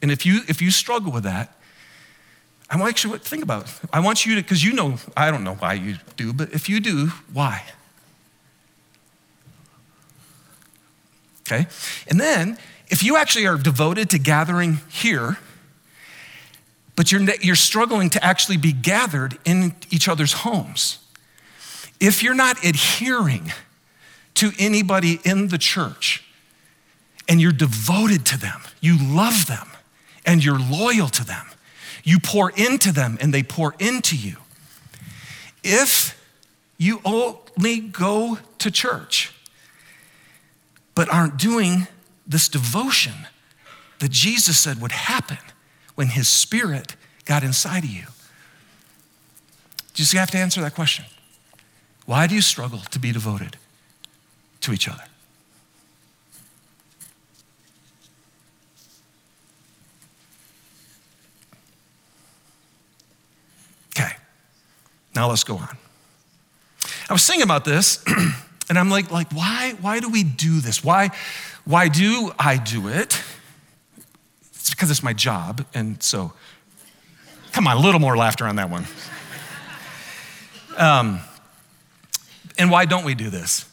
And 0.00 0.10
if 0.10 0.24
you, 0.24 0.40
if 0.48 0.62
you 0.62 0.70
struggle 0.70 1.12
with 1.12 1.24
that, 1.24 1.58
I 2.70 2.76
want 2.76 3.04
you 3.04 3.12
to 3.12 3.18
think 3.18 3.42
about 3.42 3.64
it. 3.64 3.74
I 3.92 4.00
want 4.00 4.24
you 4.26 4.34
to, 4.36 4.42
because 4.42 4.64
you 4.64 4.72
know, 4.72 4.96
I 5.16 5.30
don't 5.30 5.44
know 5.44 5.54
why 5.54 5.74
you 5.74 5.96
do, 6.16 6.32
but 6.32 6.52
if 6.52 6.68
you 6.68 6.80
do, 6.80 7.08
why? 7.32 7.62
Okay? 11.42 11.66
And 12.08 12.18
then, 12.18 12.58
if 12.88 13.02
you 13.02 13.16
actually 13.16 13.46
are 13.46 13.56
devoted 13.56 14.10
to 14.10 14.18
gathering 14.18 14.80
here, 14.88 15.38
but 16.96 17.12
you're, 17.12 17.22
you're 17.42 17.56
struggling 17.56 18.08
to 18.10 18.24
actually 18.24 18.56
be 18.56 18.72
gathered 18.72 19.38
in 19.44 19.74
each 19.90 20.08
other's 20.08 20.32
homes, 20.32 20.98
if 22.00 22.22
you're 22.22 22.34
not 22.34 22.64
adhering 22.64 23.52
to 24.34 24.52
anybody 24.58 25.20
in 25.24 25.48
the 25.48 25.58
church 25.58 26.24
and 27.28 27.40
you're 27.40 27.52
devoted 27.52 28.26
to 28.26 28.38
them, 28.38 28.60
you 28.80 28.96
love 29.00 29.46
them, 29.46 29.68
and 30.26 30.44
you're 30.44 30.58
loyal 30.58 31.08
to 31.08 31.24
them, 31.24 31.46
you 32.04 32.20
pour 32.20 32.50
into 32.50 32.92
them 32.92 33.18
and 33.20 33.34
they 33.34 33.42
pour 33.42 33.74
into 33.78 34.16
you. 34.16 34.36
If 35.64 36.20
you 36.78 37.00
only 37.04 37.80
go 37.80 38.38
to 38.58 38.70
church 38.70 39.32
but 40.94 41.08
aren't 41.08 41.38
doing 41.38 41.88
this 42.26 42.48
devotion 42.48 43.14
that 43.98 44.10
Jesus 44.10 44.58
said 44.58 44.80
would 44.80 44.92
happen 44.92 45.38
when 45.94 46.08
his 46.08 46.28
spirit 46.28 46.94
got 47.24 47.42
inside 47.42 47.84
of 47.84 47.90
you? 47.90 48.00
You 49.94 49.98
just 49.98 50.12
have 50.12 50.30
to 50.32 50.38
answer 50.38 50.60
that 50.60 50.74
question. 50.74 51.04
Why 52.06 52.26
do 52.26 52.34
you 52.34 52.42
struggle 52.42 52.80
to 52.90 52.98
be 52.98 53.12
devoted 53.12 53.56
to 54.60 54.72
each 54.72 54.88
other? 54.88 55.04
Okay, 63.96 64.12
now 65.24 65.30
let's 65.30 65.44
go 65.44 65.56
on. 65.56 65.78
I 67.08 67.14
was 67.14 67.26
thinking 67.26 67.44
about 67.44 67.64
this, 67.64 68.04
and 68.68 68.78
I'm 68.78 68.90
like, 68.90 69.10
like, 69.10 69.32
why, 69.32 69.74
why 69.80 70.00
do 70.00 70.10
we 70.10 70.22
do 70.22 70.60
this? 70.60 70.84
Why, 70.84 71.12
why 71.64 71.88
do 71.88 72.30
I 72.38 72.58
do 72.58 72.88
it? 72.88 73.22
It's 74.54 74.68
because 74.68 74.90
it's 74.90 75.02
my 75.02 75.14
job, 75.14 75.64
and 75.72 76.02
so, 76.02 76.34
come 77.52 77.66
on, 77.66 77.78
a 77.78 77.80
little 77.80 78.00
more 78.00 78.18
laughter 78.18 78.46
on 78.46 78.56
that 78.56 78.68
one. 78.68 78.84
Um, 80.76 81.20
and 82.58 82.70
why 82.70 82.84
don't 82.84 83.06
we 83.06 83.14
do 83.14 83.30
this? 83.30 83.64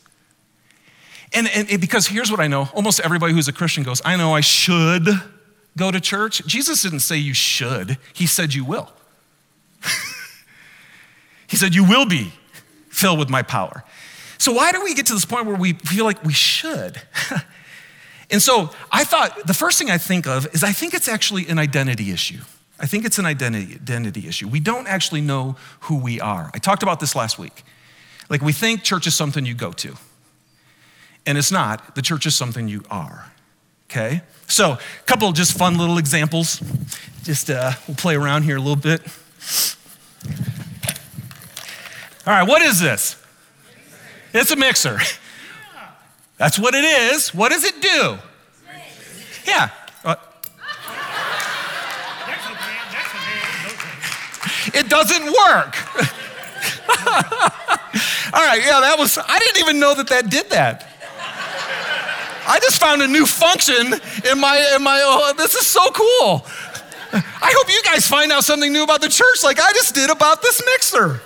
And, 1.33 1.49
and, 1.49 1.81
because 1.81 2.07
here's 2.07 2.31
what 2.31 2.39
I 2.39 2.47
know 2.47 2.69
almost 2.73 3.01
everybody 3.01 3.33
who's 3.33 3.49
a 3.49 3.53
Christian 3.53 3.83
goes, 3.83 4.01
I 4.05 4.15
know 4.15 4.33
I 4.33 4.41
should 4.41 5.09
go 5.75 5.91
to 5.91 5.99
church. 5.99 6.45
Jesus 6.45 6.83
didn't 6.83 7.01
say 7.01 7.17
you 7.17 7.33
should, 7.33 7.97
He 8.13 8.25
said 8.25 8.53
you 8.53 8.63
will. 8.63 8.89
He 11.51 11.57
said, 11.57 11.75
You 11.75 11.83
will 11.83 12.05
be 12.05 12.31
filled 12.89 13.19
with 13.19 13.29
my 13.29 13.43
power. 13.43 13.83
So, 14.37 14.53
why 14.53 14.71
do 14.71 14.81
we 14.81 14.95
get 14.95 15.05
to 15.07 15.13
this 15.13 15.25
point 15.25 15.45
where 15.45 15.55
we 15.55 15.73
feel 15.73 16.05
like 16.05 16.23
we 16.23 16.33
should? 16.33 16.99
and 18.31 18.41
so, 18.41 18.71
I 18.91 19.03
thought 19.03 19.45
the 19.45 19.53
first 19.53 19.77
thing 19.77 19.91
I 19.91 19.97
think 19.97 20.25
of 20.25 20.47
is 20.55 20.63
I 20.63 20.71
think 20.71 20.93
it's 20.93 21.09
actually 21.09 21.47
an 21.49 21.59
identity 21.59 22.11
issue. 22.11 22.39
I 22.79 22.87
think 22.87 23.05
it's 23.05 23.19
an 23.19 23.25
identity, 23.25 23.75
identity 23.75 24.27
issue. 24.27 24.47
We 24.47 24.61
don't 24.61 24.87
actually 24.87 25.21
know 25.21 25.57
who 25.81 25.97
we 25.97 26.19
are. 26.21 26.49
I 26.53 26.57
talked 26.57 26.81
about 26.81 26.99
this 26.99 27.15
last 27.15 27.37
week. 27.37 27.63
Like, 28.29 28.41
we 28.41 28.53
think 28.53 28.81
church 28.81 29.05
is 29.05 29.13
something 29.13 29.45
you 29.45 29.53
go 29.53 29.73
to, 29.73 29.95
and 31.25 31.37
it's 31.37 31.51
not. 31.51 31.95
The 31.95 32.01
church 32.01 32.25
is 32.25 32.35
something 32.35 32.69
you 32.69 32.83
are. 32.89 33.29
Okay? 33.89 34.21
So, 34.47 34.71
a 34.71 35.03
couple 35.05 35.29
just 35.33 35.57
fun 35.57 35.77
little 35.77 35.97
examples. 35.97 36.61
Just 37.23 37.49
uh, 37.49 37.73
we'll 37.87 37.97
play 37.97 38.15
around 38.15 38.43
here 38.43 38.55
a 38.55 38.61
little 38.61 38.77
bit. 38.77 39.01
All 42.27 42.33
right, 42.33 42.47
what 42.47 42.61
is 42.61 42.79
this? 42.79 43.15
It's 44.33 44.51
a 44.51 44.55
mixer. 44.55 44.99
That's 46.37 46.59
what 46.59 46.75
it 46.75 46.83
is. 46.83 47.33
What 47.33 47.51
does 47.51 47.63
it 47.63 47.81
do? 47.81 48.17
Yeah. 49.45 49.69
Uh, 50.05 50.15
it 54.73 54.87
doesn't 54.87 55.23
work. 55.25 55.75
All 58.33 58.45
right, 58.45 58.61
yeah, 58.63 58.79
that 58.81 58.95
was, 58.99 59.17
I 59.17 59.39
didn't 59.39 59.59
even 59.59 59.79
know 59.79 59.95
that 59.95 60.07
that 60.09 60.29
did 60.29 60.49
that. 60.51 60.87
I 62.47 62.59
just 62.59 62.79
found 62.79 63.01
a 63.01 63.07
new 63.07 63.25
function 63.25 63.93
in 64.29 64.39
my, 64.39 64.73
in 64.75 64.83
my, 64.83 65.01
oh, 65.03 65.33
this 65.37 65.55
is 65.55 65.65
so 65.65 65.89
cool. 65.91 66.45
I 67.13 67.53
hope 67.57 67.67
you 67.69 67.81
guys 67.83 68.07
find 68.07 68.31
out 68.31 68.43
something 68.43 68.71
new 68.71 68.83
about 68.83 69.01
the 69.01 69.09
church 69.09 69.43
like 69.43 69.59
I 69.59 69.73
just 69.73 69.95
did 69.95 70.09
about 70.09 70.41
this 70.41 70.61
mixer. 70.65 71.19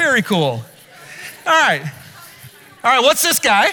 Very 0.00 0.22
cool. 0.22 0.64
All 1.46 1.46
right. 1.46 1.82
All 2.82 2.90
right, 2.90 3.02
what's 3.02 3.20
this 3.20 3.38
guy? 3.38 3.68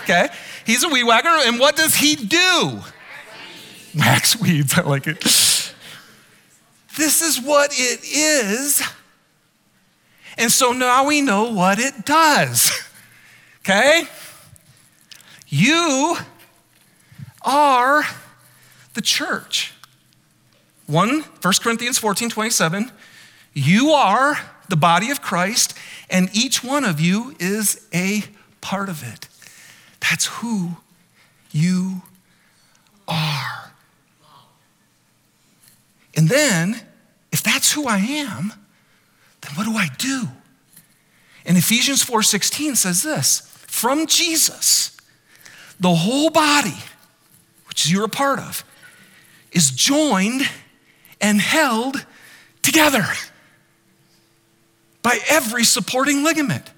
Okay. 0.00 0.26
He's 0.66 0.82
a 0.82 0.88
weed 0.88 1.04
whacker, 1.04 1.28
and 1.28 1.60
what 1.60 1.76
does 1.76 1.94
he 1.94 2.16
do? 2.16 2.80
Wax 3.96 4.40
weeds. 4.40 4.76
I 4.76 4.80
like 4.80 5.06
it. 5.06 5.20
This 5.20 7.22
is 7.22 7.40
what 7.40 7.70
it 7.72 8.00
is. 8.04 8.82
And 10.36 10.50
so 10.50 10.72
now 10.72 11.06
we 11.06 11.20
know 11.20 11.52
what 11.52 11.78
it 11.78 12.04
does. 12.04 12.72
Okay? 13.60 14.08
You 15.46 16.16
are 17.42 18.02
the 18.94 19.02
church. 19.02 19.72
1 20.88 21.20
1 21.20 21.54
Corinthians 21.62 21.96
14 21.96 22.28
27. 22.28 22.90
You 23.54 23.90
are 23.90 24.36
the 24.70 24.76
body 24.76 25.10
of 25.10 25.20
Christ, 25.20 25.74
and 26.08 26.30
each 26.32 26.64
one 26.64 26.84
of 26.84 27.00
you 27.00 27.34
is 27.38 27.86
a 27.92 28.24
part 28.60 28.88
of 28.88 29.02
it. 29.02 29.28
That's 30.00 30.26
who 30.26 30.76
you 31.50 32.02
are. 33.06 33.72
And 36.16 36.28
then, 36.28 36.80
if 37.32 37.42
that's 37.42 37.72
who 37.72 37.86
I 37.86 37.98
am, 37.98 38.52
then 39.42 39.54
what 39.54 39.64
do 39.64 39.74
I 39.76 39.88
do? 39.98 40.28
And 41.44 41.56
Ephesians 41.56 42.04
4:16 42.04 42.76
says 42.76 43.02
this, 43.02 43.40
from 43.66 44.06
Jesus, 44.06 44.96
the 45.78 45.94
whole 45.94 46.30
body, 46.30 46.76
which 47.68 47.88
you're 47.88 48.04
a 48.04 48.08
part 48.08 48.38
of, 48.38 48.64
is 49.52 49.70
joined 49.70 50.48
and 51.20 51.40
held 51.40 52.04
together 52.62 53.06
by 55.02 55.18
every 55.28 55.64
supporting 55.64 56.24
ligament. 56.24 56.70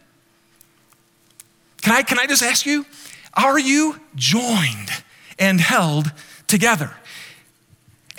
Can 1.82 1.94
I, 1.94 2.02
can 2.02 2.18
I 2.18 2.26
just 2.26 2.42
ask 2.42 2.64
you, 2.64 2.86
are 3.34 3.58
you 3.58 4.00
joined 4.14 4.90
and 5.38 5.60
held 5.60 6.12
together? 6.46 6.94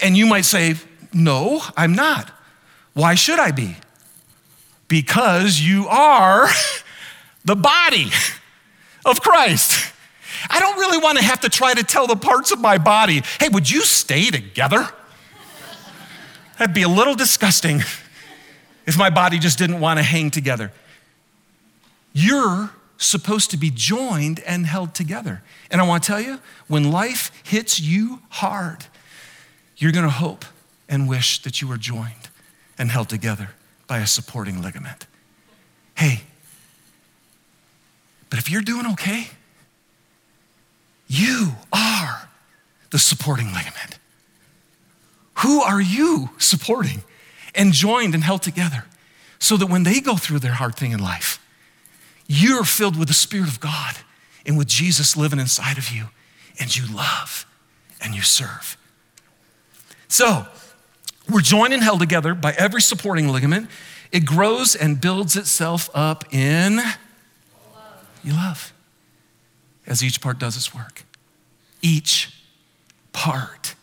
And 0.02 0.18
you 0.18 0.26
might 0.26 0.46
say, 0.46 0.76
No, 1.14 1.62
I'm 1.78 1.94
not. 1.94 2.32
Why 2.94 3.16
should 3.16 3.40
I 3.40 3.52
be? 3.52 3.78
Because 4.88 5.60
you 5.60 5.88
are 5.88 6.50
the 7.46 7.56
body 7.56 8.12
of 9.06 9.22
Christ. 9.22 9.94
I 10.50 10.60
don't 10.60 10.78
really 10.78 10.98
want 10.98 11.18
to 11.20 11.24
have 11.24 11.42
to 11.42 11.50
try 11.50 11.74
to 11.74 11.84
tell 11.84 12.08
the 12.08 12.16
parts 12.16 12.52
of 12.52 12.60
my 12.60 12.78
body, 12.78 13.22
hey, 13.40 13.50
would 13.50 13.70
you 13.70 13.82
stay 13.82 14.30
together? 14.30 14.90
That'd 16.58 16.76
be 16.76 16.84
a 16.84 16.90
little 16.90 17.16
disgusting 17.16 17.82
if 18.86 18.98
my 18.98 19.10
body 19.10 19.40
just 19.40 19.58
didn't 19.58 19.80
want 19.80 20.00
to 20.00 20.04
hang 20.04 20.32
together. 20.32 20.72
You're 22.14 22.72
supposed 22.98 23.52
to 23.52 23.58
be 23.58 23.70
joined 23.70 24.40
and 24.42 24.66
held 24.66 24.94
together. 24.94 25.42
And 25.72 25.82
I 25.82 25.84
want 25.86 26.04
to 26.04 26.08
tell 26.08 26.22
you, 26.22 26.40
when 26.68 26.92
life 26.92 27.32
hits 27.44 27.80
you 27.80 28.22
hard, 28.30 28.86
you're 29.78 29.92
going 29.92 30.06
to 30.06 30.12
hope 30.12 30.46
and 30.88 31.10
wish 31.10 31.42
that 31.42 31.62
you 31.62 31.68
were 31.68 31.78
joined 31.78 32.30
and 32.78 32.92
held 32.92 33.10
together 33.10 33.50
by 33.88 34.00
a 34.00 34.08
supporting 34.08 34.62
ligament. 34.62 35.06
Hey, 35.96 36.22
but 38.30 38.40
if 38.40 38.50
you're 38.50 38.62
doing 38.62 38.86
okay, 38.94 39.28
you 41.08 41.52
are 41.72 42.30
the 42.90 43.00
supporting 43.00 43.48
ligament. 43.48 44.00
Who 45.40 45.62
are 45.62 45.82
you 45.82 46.30
supporting 46.38 47.04
and 47.56 47.74
joined 47.74 48.14
and 48.14 48.24
held 48.24 48.42
together 48.42 48.86
so 49.40 49.58
that 49.58 49.68
when 49.68 49.84
they 49.84 50.00
go 50.00 50.16
through 50.16 50.40
their 50.40 50.54
hard 50.54 50.76
thing 50.76 50.92
in 50.92 51.00
life, 51.00 51.40
you're 52.28 52.64
filled 52.64 52.98
with 52.98 53.08
the 53.08 53.14
Spirit 53.14 53.50
of 53.50 53.60
God 53.60 53.96
and 54.46 54.58
with 54.58 54.68
Jesus 54.68 55.18
living 55.18 55.40
inside 55.40 55.78
of 55.78 55.90
you, 55.90 56.06
and 56.60 56.76
you 56.76 56.86
love 56.94 57.46
and 58.02 58.14
you 58.14 58.22
serve. 58.22 58.78
So, 60.08 60.46
we're 61.30 61.42
joined 61.42 61.74
and 61.74 61.82
held 61.82 62.00
together 62.00 62.34
by 62.36 62.54
every 62.54 62.82
supporting 62.82 63.30
ligament. 63.30 63.70
It 64.12 64.26
grows 64.26 64.76
and 64.76 65.00
builds 65.00 65.36
itself 65.36 65.90
up 65.94 66.34
in 66.34 66.78
love. 66.78 66.98
you 68.24 68.34
love 68.34 68.74
as 69.88 70.04
each 70.04 70.22
part 70.22 70.40
does 70.40 70.56
its 70.56 70.74
work. 70.74 71.04
Each 71.82 72.32
part. 73.12 73.76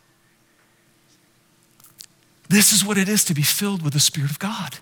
This 2.51 2.73
is 2.73 2.85
what 2.85 2.99
it 2.99 3.09
is 3.09 3.25
to 3.27 3.35
be 3.35 3.43
filled 3.43 3.81
with 3.81 3.93
the 3.93 4.01
Spirit 4.01 4.29
of 4.29 4.41
God. 4.41 4.79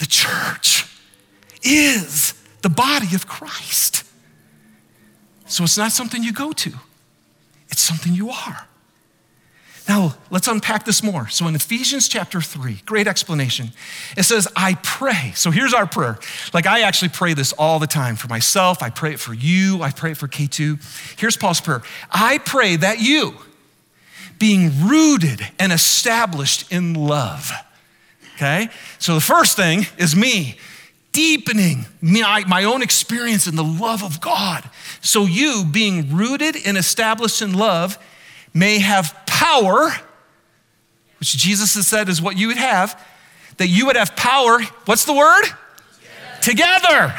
The 0.00 0.06
church 0.06 0.84
is 1.62 2.34
the 2.62 2.68
body 2.68 3.14
of 3.14 3.28
Christ. 3.28 4.02
So 5.46 5.62
it's 5.62 5.78
not 5.78 5.92
something 5.92 6.24
you 6.24 6.32
go 6.32 6.50
to, 6.50 6.72
it's 7.68 7.80
something 7.80 8.12
you 8.12 8.30
are. 8.30 8.66
Now, 9.88 10.16
let's 10.30 10.48
unpack 10.48 10.84
this 10.84 11.02
more. 11.02 11.28
So, 11.28 11.48
in 11.48 11.54
Ephesians 11.54 12.06
chapter 12.06 12.40
3, 12.40 12.82
great 12.86 13.08
explanation. 13.08 13.70
It 14.16 14.22
says, 14.22 14.46
I 14.54 14.74
pray. 14.82 15.32
So, 15.34 15.50
here's 15.50 15.74
our 15.74 15.86
prayer. 15.86 16.18
Like, 16.54 16.66
I 16.66 16.82
actually 16.82 17.08
pray 17.08 17.34
this 17.34 17.52
all 17.54 17.80
the 17.80 17.88
time 17.88 18.14
for 18.14 18.28
myself. 18.28 18.84
I 18.84 18.90
pray 18.90 19.14
it 19.14 19.20
for 19.20 19.34
you. 19.34 19.82
I 19.82 19.90
pray 19.90 20.12
it 20.12 20.16
for 20.16 20.28
K2. 20.28 21.18
Here's 21.18 21.36
Paul's 21.36 21.60
prayer 21.60 21.82
I 22.08 22.38
pray 22.38 22.76
that 22.76 23.00
you, 23.00 23.34
being 24.40 24.88
rooted 24.88 25.46
and 25.60 25.72
established 25.72 26.72
in 26.72 26.94
love, 26.94 27.52
okay? 28.34 28.68
So, 28.98 29.14
the 29.14 29.20
first 29.20 29.54
thing 29.54 29.86
is 29.96 30.16
me 30.16 30.56
deepening 31.12 31.86
my, 32.00 32.44
my 32.46 32.64
own 32.64 32.82
experience 32.82 33.46
in 33.46 33.56
the 33.56 33.64
love 33.64 34.02
of 34.02 34.20
God. 34.20 34.68
So 35.00 35.24
you, 35.24 35.64
being 35.64 36.14
rooted 36.14 36.56
and 36.64 36.76
established 36.76 37.42
in 37.42 37.52
love, 37.52 37.98
may 38.54 38.78
have 38.78 39.16
power, 39.26 39.90
which 41.18 41.36
Jesus 41.36 41.74
has 41.74 41.86
said 41.86 42.08
is 42.08 42.22
what 42.22 42.38
you 42.38 42.48
would 42.48 42.56
have, 42.56 43.00
that 43.56 43.68
you 43.68 43.86
would 43.86 43.96
have 43.96 44.14
power, 44.16 44.60
what's 44.84 45.04
the 45.04 45.12
word? 45.12 45.44
Together. 46.40 47.12
Together. 47.12 47.14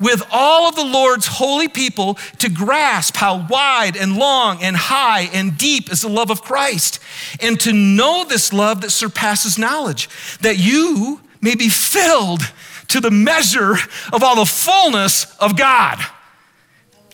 With 0.00 0.26
all 0.32 0.68
of 0.68 0.74
the 0.74 0.84
Lord's 0.84 1.26
holy 1.26 1.68
people 1.68 2.14
to 2.38 2.50
grasp 2.50 3.16
how 3.16 3.46
wide 3.48 3.96
and 3.96 4.16
long 4.16 4.62
and 4.62 4.76
high 4.76 5.28
and 5.32 5.56
deep 5.56 5.90
is 5.90 6.02
the 6.02 6.08
love 6.08 6.30
of 6.30 6.42
Christ, 6.42 6.98
and 7.40 7.58
to 7.60 7.72
know 7.72 8.24
this 8.24 8.52
love 8.52 8.80
that 8.80 8.90
surpasses 8.90 9.58
knowledge, 9.58 10.08
that 10.40 10.58
you 10.58 11.20
may 11.40 11.54
be 11.54 11.68
filled 11.68 12.40
to 12.88 13.00
the 13.00 13.10
measure 13.10 13.76
of 14.12 14.22
all 14.22 14.36
the 14.36 14.46
fullness 14.46 15.36
of 15.38 15.56
God. 15.56 15.98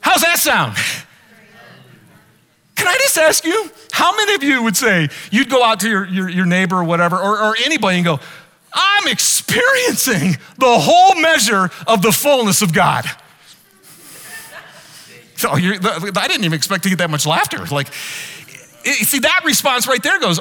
How's 0.00 0.22
that 0.22 0.38
sound? 0.38 0.76
Can 2.76 2.88
I 2.88 2.94
just 2.94 3.18
ask 3.18 3.44
you, 3.44 3.70
how 3.92 4.16
many 4.16 4.34
of 4.34 4.42
you 4.42 4.62
would 4.62 4.76
say 4.76 5.08
you'd 5.30 5.50
go 5.50 5.62
out 5.62 5.80
to 5.80 5.88
your, 5.88 6.06
your, 6.06 6.28
your 6.30 6.46
neighbor 6.46 6.76
or 6.76 6.84
whatever, 6.84 7.18
or, 7.18 7.38
or 7.38 7.54
anybody 7.62 7.98
and 7.98 8.04
go, 8.06 8.20
I'm 8.72 9.08
experiencing 9.08 10.36
the 10.58 10.78
whole 10.78 11.20
measure 11.20 11.70
of 11.86 12.02
the 12.02 12.12
fullness 12.12 12.62
of 12.62 12.72
God? 12.72 13.04
So 15.36 15.50
I 15.50 15.60
didn't 15.60 16.44
even 16.44 16.52
expect 16.52 16.82
to 16.82 16.90
get 16.90 16.98
that 16.98 17.10
much 17.10 17.26
laughter. 17.26 17.64
Like, 17.66 17.92
see, 17.92 19.20
that 19.20 19.42
response 19.44 19.86
right 19.86 20.02
there 20.02 20.20
goes, 20.20 20.38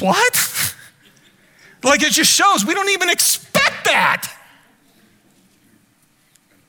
What? 0.00 0.74
Like 1.82 2.02
it 2.02 2.12
just 2.12 2.32
shows 2.32 2.64
we 2.64 2.74
don't 2.74 2.90
even 2.90 3.08
expect 3.08 3.84
that. 3.84 4.32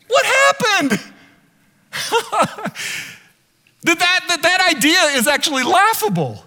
What 0.08 0.26
happened? 0.26 0.92
that, 3.84 4.00
that, 4.00 4.22
that, 4.28 4.42
that 4.42 4.74
idea 4.76 5.00
is 5.18 5.28
actually 5.28 5.64
laughable. 5.64 6.44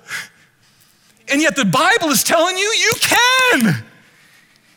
And 1.28 1.40
yet 1.40 1.56
the 1.56 1.64
Bible 1.64 2.08
is 2.08 2.24
telling 2.24 2.56
you 2.56 2.64
you 2.64 2.92
can. 3.00 3.84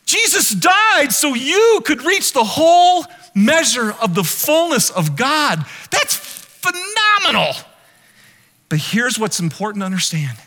Jesus 0.06 0.52
died 0.52 1.12
so 1.12 1.34
you 1.34 1.82
could 1.84 2.04
reach 2.04 2.34
the 2.34 2.44
whole 2.44 3.06
measure 3.34 3.91
of 4.02 4.13
the 4.13 4.24
fullness 4.24 4.89
of 4.91 5.15
God. 5.15 5.65
That's 5.91 6.15
phenomenal. 6.15 7.54
But 8.70 8.80
here's 8.80 9.20
what's 9.20 9.39
important 9.39 9.82
to 9.82 9.86
understand 9.86 10.38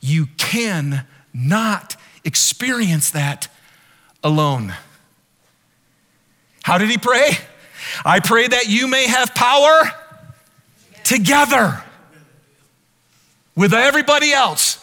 you 0.00 0.26
can 0.36 1.06
not 1.32 1.96
experience 2.24 3.10
that 3.10 3.48
alone. 4.22 4.74
How 6.62 6.78
did 6.78 6.90
he 6.90 6.98
pray? 6.98 7.30
I 8.04 8.20
pray 8.20 8.48
that 8.48 8.68
you 8.68 8.86
may 8.88 9.06
have 9.06 9.34
power 9.34 9.90
together 11.04 11.82
with 13.54 13.74
everybody 13.74 14.32
else 14.32 14.82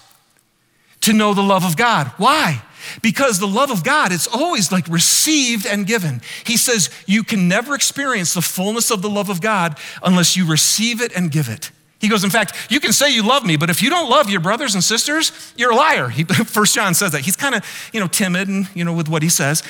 to 1.02 1.14
know 1.14 1.34
the 1.34 1.42
love 1.42 1.66
of 1.66 1.76
God. 1.76 2.08
Why? 2.18 2.62
Because 3.02 3.40
the 3.40 3.48
love 3.48 3.72
of 3.72 3.84
God, 3.84 4.12
it's 4.12 4.28
always 4.28 4.72
like 4.72 4.88
received 4.88 5.66
and 5.66 5.88
given. 5.88 6.22
He 6.46 6.58
says 6.58 6.90
you 7.08 7.24
can 7.24 7.48
never 7.48 7.74
experience 7.74 8.34
the 8.34 8.42
fullness 8.42 8.92
of 8.92 9.02
the 9.02 9.10
love 9.10 9.30
of 9.30 9.42
God 9.42 9.78
unless 10.04 10.38
you 10.38 10.48
receive 10.48 11.02
it 11.02 11.12
and 11.16 11.32
give 11.32 11.50
it. 11.50 11.72
He 12.00 12.08
goes, 12.08 12.24
in 12.24 12.32
fact, 12.32 12.56
you 12.70 12.80
can 12.80 12.94
say 12.94 13.14
you 13.14 13.22
love 13.26 13.46
me, 13.46 13.58
but 13.58 13.70
if 13.70 13.84
you 13.84 13.92
don't 13.92 14.10
love 14.10 14.30
your 14.30 14.42
brothers 14.42 14.74
and 14.74 14.84
sisters, 14.84 15.54
you're 15.56 15.72
a 15.72 15.76
liar. 15.76 16.10
He, 16.10 16.24
First 16.24 16.74
John 16.74 16.96
says 16.96 17.12
that. 17.12 17.22
He's 17.22 17.36
kind 17.36 17.54
of, 17.54 17.64
you 17.94 18.00
know, 18.00 18.08
timid 18.08 18.48
and, 18.48 18.68
you 18.74 18.84
know, 18.84 18.94
with 18.94 19.08
what 19.08 19.22
he 19.22 19.30
says. 19.30 19.62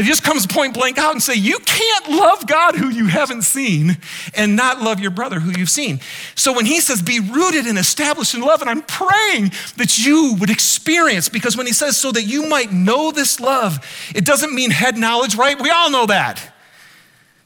But 0.00 0.06
he 0.06 0.12
just 0.12 0.22
comes 0.22 0.46
point 0.46 0.72
blank 0.72 0.96
out 0.96 1.12
and 1.12 1.22
say, 1.22 1.34
you 1.34 1.58
can't 1.58 2.08
love 2.08 2.46
God 2.46 2.74
who 2.74 2.88
you 2.88 3.08
haven't 3.08 3.42
seen 3.42 3.98
and 4.34 4.56
not 4.56 4.80
love 4.80 4.98
your 4.98 5.10
brother 5.10 5.40
who 5.40 5.50
you've 5.50 5.68
seen. 5.68 6.00
So 6.34 6.54
when 6.54 6.64
he 6.64 6.80
says, 6.80 7.02
be 7.02 7.20
rooted 7.20 7.66
and 7.66 7.76
established 7.76 8.34
in 8.34 8.40
love, 8.40 8.62
and 8.62 8.70
I'm 8.70 8.80
praying 8.80 9.52
that 9.76 9.98
you 9.98 10.36
would 10.40 10.48
experience, 10.48 11.28
because 11.28 11.54
when 11.54 11.66
he 11.66 11.74
says, 11.74 11.98
so 11.98 12.12
that 12.12 12.22
you 12.22 12.48
might 12.48 12.72
know 12.72 13.12
this 13.12 13.40
love, 13.40 13.78
it 14.14 14.24
doesn't 14.24 14.54
mean 14.54 14.70
head 14.70 14.96
knowledge, 14.96 15.34
right? 15.34 15.60
We 15.60 15.68
all 15.68 15.90
know 15.90 16.06
that. 16.06 16.50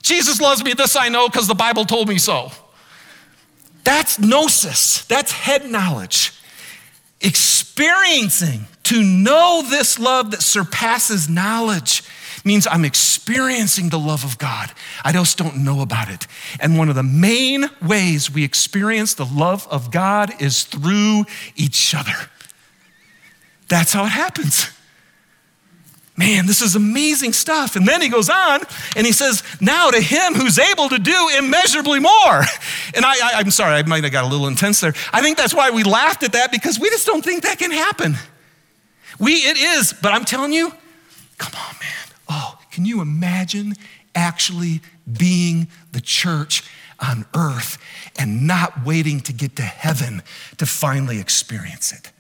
Jesus 0.03 0.41
loves 0.41 0.63
me, 0.63 0.75
this 0.75 0.95
I 0.95 1.09
know 1.09 1.29
because 1.29 1.49
the 1.49 1.57
Bible 1.57 1.85
told 1.85 2.09
me 2.09 2.19
so. 2.19 2.53
That's 3.83 4.21
gnosis, 4.21 5.05
that's 5.07 5.33
head 5.33 5.69
knowledge. 5.69 6.33
Experiencing 7.21 8.67
to 8.85 9.03
know 9.03 9.65
this 9.69 9.99
love 9.99 10.31
that 10.31 10.43
surpasses 10.43 11.29
knowledge 11.29 12.04
means 12.45 12.67
I'm 12.67 12.85
experiencing 12.85 13.89
the 13.89 13.99
love 13.99 14.25
of 14.25 14.39
God. 14.39 14.71
I 15.05 15.13
just 15.13 15.39
don't 15.39 15.65
know 15.65 15.81
about 15.81 16.11
it. 16.11 16.27
And 16.61 16.77
one 16.77 16.89
of 16.89 16.95
the 16.95 17.03
main 17.03 17.71
ways 17.83 18.31
we 18.31 18.45
experience 18.45 19.15
the 19.15 19.25
love 19.25 19.67
of 19.71 19.91
God 19.91 20.41
is 20.41 20.65
through 20.65 21.25
each 21.57 21.95
other. 21.95 22.31
That's 23.69 23.93
how 23.93 24.05
it 24.05 24.11
happens. 24.11 24.71
Man, 26.17 26.47
this 26.47 26.63
is 26.63 26.77
amazing 26.77 27.33
stuff. 27.33 27.75
And 27.75 27.89
then 27.89 28.01
he 28.01 28.09
goes 28.09 28.29
on 28.31 28.61
and 28.95 29.05
he 29.05 29.13
says, 29.13 29.43
Now 29.61 29.91
to 29.91 30.01
him 30.01 30.35
who's 30.35 30.61
able 30.61 30.89
to 30.91 30.99
do 30.99 31.31
immeasurably 31.39 31.99
more. 31.99 32.43
And 32.95 33.05
I, 33.05 33.41
am 33.41 33.51
sorry, 33.51 33.75
I 33.75 33.83
might 33.83 34.05
have 34.05 34.13
got 34.13 34.23
a 34.23 34.29
little 34.29 34.47
intense 34.47 34.81
there. 34.81 34.95
I 35.13 35.21
think 35.21 35.37
that's 35.37 35.53
why 35.53 35.71
we 35.71 35.83
laughed 35.83 36.23
at 36.23 36.33
that 36.35 36.53
because 36.53 36.79
we 36.79 36.89
just 36.91 37.07
don't 37.07 37.25
think 37.25 37.43
that 37.43 37.59
can 37.59 37.73
happen. 37.73 38.15
We, 39.19 39.33
it 39.33 39.59
is, 39.59 39.93
but 39.93 40.13
I'm 40.13 40.25
telling 40.25 40.53
you, 40.53 40.71
come 41.39 41.53
on, 41.57 41.75
man. 41.81 42.04
Oh, 42.29 42.59
can 42.71 42.85
you 42.85 43.01
imagine 43.01 43.75
actually 44.15 44.81
being 45.11 45.69
the 45.93 46.01
church 46.01 46.63
on 47.01 47.27
earth 47.35 47.79
and 48.19 48.47
not 48.47 48.85
waiting 48.85 49.21
to 49.21 49.33
get 49.33 49.57
to 49.57 49.63
heaven 49.63 50.23
to 50.59 50.67
finally 50.67 51.21
experience 51.21 51.93
it? 51.93 52.13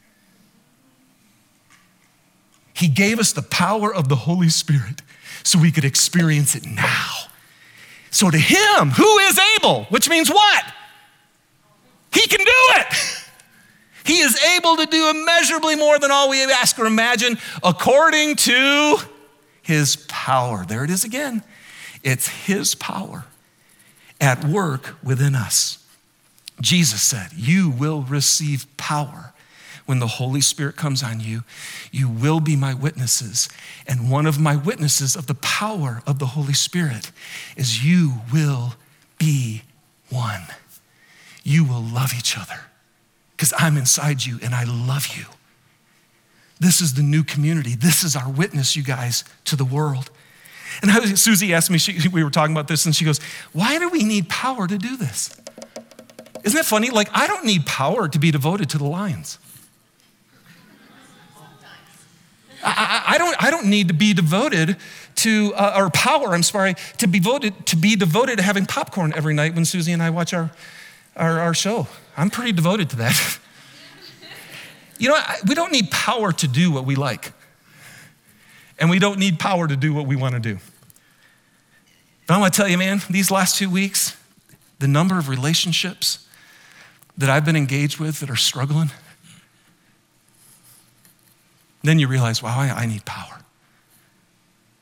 He 2.75 2.89
gave 2.89 3.19
us 3.19 3.33
the 3.33 3.43
power 3.43 3.95
of 3.95 4.09
the 4.09 4.17
Holy 4.17 4.49
Spirit 4.49 5.01
so 5.45 5.59
we 5.59 5.71
could 5.71 5.85
experience 5.85 6.55
it 6.55 6.67
now. 6.67 7.11
So, 8.11 8.31
to 8.31 8.39
Him 8.39 8.91
who 8.91 9.19
is 9.19 9.41
able, 9.57 9.85
which 9.85 10.09
means 10.09 10.29
what? 10.29 10.65
He 12.13 12.27
can 12.27 12.39
do 12.39 12.47
it. 12.47 13.25
He 14.05 14.21
is 14.21 14.39
able 14.57 14.77
to 14.77 14.87
do 14.87 15.11
immeasurably 15.11 15.77
more 15.77 15.99
than 15.99 16.11
all 16.11 16.29
we 16.29 16.43
ask 16.45 16.79
or 16.79 16.87
imagine 16.87 17.39
according 17.63 18.37
to 18.37 18.99
his 19.65 19.97
power. 19.97 20.65
There 20.67 20.85
it 20.85 20.91
is 20.91 21.05
again. 21.05 21.43
It's 22.03 22.29
his 22.29 22.75
power 22.75 23.25
at 24.21 24.45
work 24.45 24.97
within 25.03 25.35
us. 25.35 25.85
Jesus 26.61 27.03
said, 27.03 27.33
You 27.35 27.71
will 27.71 28.03
receive 28.03 28.67
power 28.77 29.33
when 29.87 29.99
the 29.99 30.07
Holy 30.07 30.41
Spirit 30.41 30.77
comes 30.77 31.03
on 31.03 31.21
you. 31.21 31.43
You 31.91 32.09
will 32.09 32.41
be 32.41 32.57
my 32.57 32.75
witnesses. 32.75 33.49
And 33.87 34.11
one 34.11 34.27
of 34.27 34.39
my 34.39 34.57
witnesses 34.57 35.17
of 35.17 35.27
the 35.27 35.35
power 35.35 36.03
of 36.07 36.19
the 36.19 36.27
Holy 36.27 36.55
Spirit 36.55 37.11
is 37.57 37.85
you 37.85 38.21
will 38.33 38.75
be 39.19 39.63
one. 40.11 40.43
You 41.43 41.65
will 41.65 41.83
love 41.83 42.13
each 42.17 42.39
other 42.39 42.61
because 43.37 43.53
I'm 43.59 43.77
inside 43.77 44.25
you 44.25 44.39
and 44.43 44.55
I 44.55 44.65
love 44.65 45.09
you. 45.17 45.25
This 46.61 46.81
is 46.81 46.95
the 46.95 47.03
new 47.03 47.25
community. 47.25 47.75
This 47.75 48.05
is 48.05 48.17
our 48.17 48.31
witness, 48.31 48.77
you 48.77 48.83
guys, 48.83 49.25
to 49.47 49.57
the 49.57 49.65
world. 49.65 50.11
And 50.83 51.19
Susie 51.19 51.55
asked 51.55 51.71
me, 51.71 51.79
she, 51.79 52.09
we 52.09 52.25
were 52.25 52.31
talking 52.31 52.55
about 52.55 52.69
this, 52.69 52.87
and 52.87 52.95
she 52.95 53.05
goes, 53.05 53.21
Why 53.53 53.79
do 53.79 53.89
we 53.89 54.03
need 54.03 54.29
power 54.29 54.67
to 54.67 54.79
do 54.79 54.97
this? 54.97 55.37
Isn't 56.45 56.57
that 56.57 56.67
funny? 56.67 56.91
Like, 56.91 57.09
I 57.13 57.27
don't 57.27 57.45
need 57.45 57.65
power 57.67 58.09
to 58.09 58.19
be 58.19 58.31
devoted 58.31 58.71
to 58.71 58.79
the 58.79 58.85
lions. 58.85 59.39
I, 62.63 63.03
I, 63.07 63.15
I 63.15 63.19
don't, 63.19 63.45
I 63.45 63.51
don't 63.51 63.67
need 63.67 63.89
to 63.89 63.95
be 63.95 64.15
devoted 64.15 64.77
to, 65.17 65.55
uh, 65.55 65.75
or 65.77 65.91
power, 65.91 66.35
I'm 66.35 66.43
sorry, 66.43 66.75
to 66.99 67.07
be, 67.07 67.19
voted, 67.19 67.67
to 67.67 67.77
be 67.77 67.97
devoted 67.97 68.37
to 68.37 68.43
having 68.43 68.67
popcorn 68.67 69.13
every 69.15 69.35
night 69.35 69.55
when 69.55 69.65
Susie 69.65 69.93
and 69.93 70.03
I 70.03 70.11
watch 70.11 70.35
our, 70.35 70.51
our, 71.17 71.41
our 71.41 71.55
show. 71.55 71.87
I'm 72.17 72.31
pretty 72.31 72.53
devoted 72.53 72.91
to 72.91 72.97
that. 72.97 73.39
You 74.99 75.09
know, 75.09 75.21
we 75.47 75.55
don't 75.55 75.73
need 75.73 75.91
power 75.91 76.33
to 76.33 76.49
do 76.49 76.71
what 76.71 76.85
we 76.85 76.95
like. 76.95 77.33
And 78.79 78.91
we 78.91 78.99
don't 78.99 79.19
need 79.19 79.39
power 79.39 79.67
to 79.69 79.77
do 79.77 79.95
what 79.95 80.07
we 80.07 80.17
want 80.17 80.35
to 80.35 80.41
do. 80.41 80.59
But 82.27 82.35
I 82.35 82.39
want 82.39 82.55
to 82.55 82.57
tell 82.57 82.69
you, 82.69 82.79
man, 82.79 83.03
these 83.11 83.31
last 83.31 83.57
two 83.57 83.71
weeks, 83.71 84.17
the 84.79 84.89
number 84.89 85.19
of 85.19 85.29
relationships 85.29 86.27
that 87.17 87.31
I've 87.31 87.45
been 87.45 87.57
engaged 87.57 88.01
with 88.01 88.21
that 88.21 88.31
are 88.31 88.37
struggling, 88.37 88.91
then 91.83 91.99
you 91.99 92.09
realize, 92.09 92.43
wow, 92.43 92.59
I, 92.59 92.87
need 92.87 93.05
power. 93.05 93.41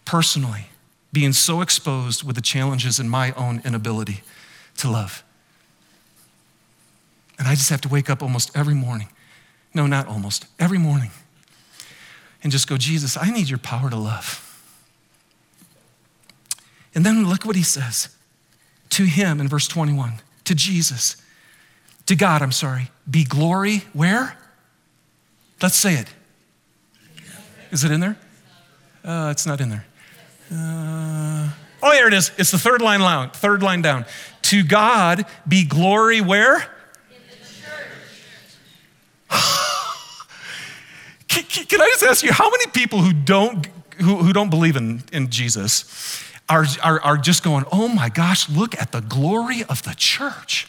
Personally, 0.04 0.66
being 1.12 1.32
so 1.32 1.60
exposed 1.60 2.22
with 2.22 2.36
the 2.36 2.42
challenges 2.42 3.00
in 3.00 3.08
my 3.08 3.32
own 3.32 3.60
inability 3.64 4.22
to 4.78 4.88
love. 4.88 5.22
And 7.38 7.48
I 7.48 7.54
just 7.54 7.70
have 7.70 7.80
to 7.82 7.88
wake 7.88 8.08
up 8.08 8.22
almost 8.22 8.56
every 8.56 8.74
morning 8.74 9.08
no, 9.74 9.86
not 9.86 10.06
almost, 10.06 10.46
every 10.58 10.78
morning. 10.78 11.10
And 12.42 12.50
just 12.50 12.68
go, 12.68 12.76
Jesus, 12.76 13.16
I 13.16 13.30
need 13.30 13.48
your 13.48 13.58
power 13.58 13.88
to 13.88 13.96
love. 13.96 14.48
And 16.94 17.06
then 17.06 17.26
look 17.28 17.44
what 17.44 17.56
he 17.56 17.62
says 17.62 18.08
to 18.90 19.04
him 19.04 19.40
in 19.40 19.48
verse 19.48 19.66
21, 19.68 20.20
to 20.44 20.54
Jesus, 20.54 21.16
to 22.06 22.14
God, 22.14 22.42
I'm 22.42 22.52
sorry, 22.52 22.90
be 23.10 23.24
glory 23.24 23.78
where? 23.92 24.36
Let's 25.62 25.76
say 25.76 25.94
it. 25.94 26.12
Is 27.70 27.84
it 27.84 27.90
in 27.90 28.00
there? 28.00 28.18
Uh, 29.02 29.28
it's 29.30 29.46
not 29.46 29.60
in 29.60 29.70
there. 29.70 29.86
Uh, 30.52 31.50
oh, 31.82 31.90
there 31.92 32.08
it 32.08 32.14
is. 32.14 32.30
It's 32.36 32.50
the 32.50 32.58
third 32.58 32.82
line 32.82 33.00
down. 33.00 33.30
Third 33.30 33.62
line 33.62 33.80
down. 33.80 34.04
To 34.42 34.62
God 34.62 35.24
be 35.48 35.64
glory 35.64 36.20
where? 36.20 36.68
Can, 41.32 41.80
I 41.80 41.86
just 41.86 42.02
ask 42.02 42.22
you, 42.22 42.32
how 42.32 42.50
many 42.50 42.66
people 42.66 43.00
who 43.00 43.12
don't, 43.12 43.66
who, 43.98 44.16
who 44.16 44.32
don't 44.32 44.50
believe 44.50 44.76
in, 44.76 45.02
in 45.12 45.30
Jesus 45.30 46.22
are, 46.48 46.66
are, 46.82 47.00
are 47.00 47.16
just 47.16 47.42
going, 47.42 47.64
oh 47.72 47.88
my 47.88 48.10
gosh, 48.10 48.50
look 48.50 48.78
at 48.80 48.92
the 48.92 49.00
glory 49.00 49.64
of 49.64 49.82
the 49.82 49.94
church? 49.96 50.68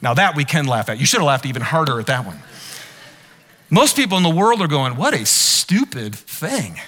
Now, 0.00 0.14
that 0.14 0.36
we 0.36 0.44
can 0.44 0.66
laugh 0.66 0.88
at. 0.88 1.00
You 1.00 1.06
should 1.06 1.18
have 1.18 1.26
laughed 1.26 1.44
even 1.44 1.62
harder 1.62 1.98
at 1.98 2.06
that 2.06 2.24
one. 2.24 2.38
Most 3.68 3.96
people 3.96 4.16
in 4.16 4.22
the 4.22 4.30
world 4.30 4.62
are 4.62 4.68
going, 4.68 4.96
what 4.96 5.12
a 5.12 5.26
stupid 5.26 6.14
thing. 6.14 6.78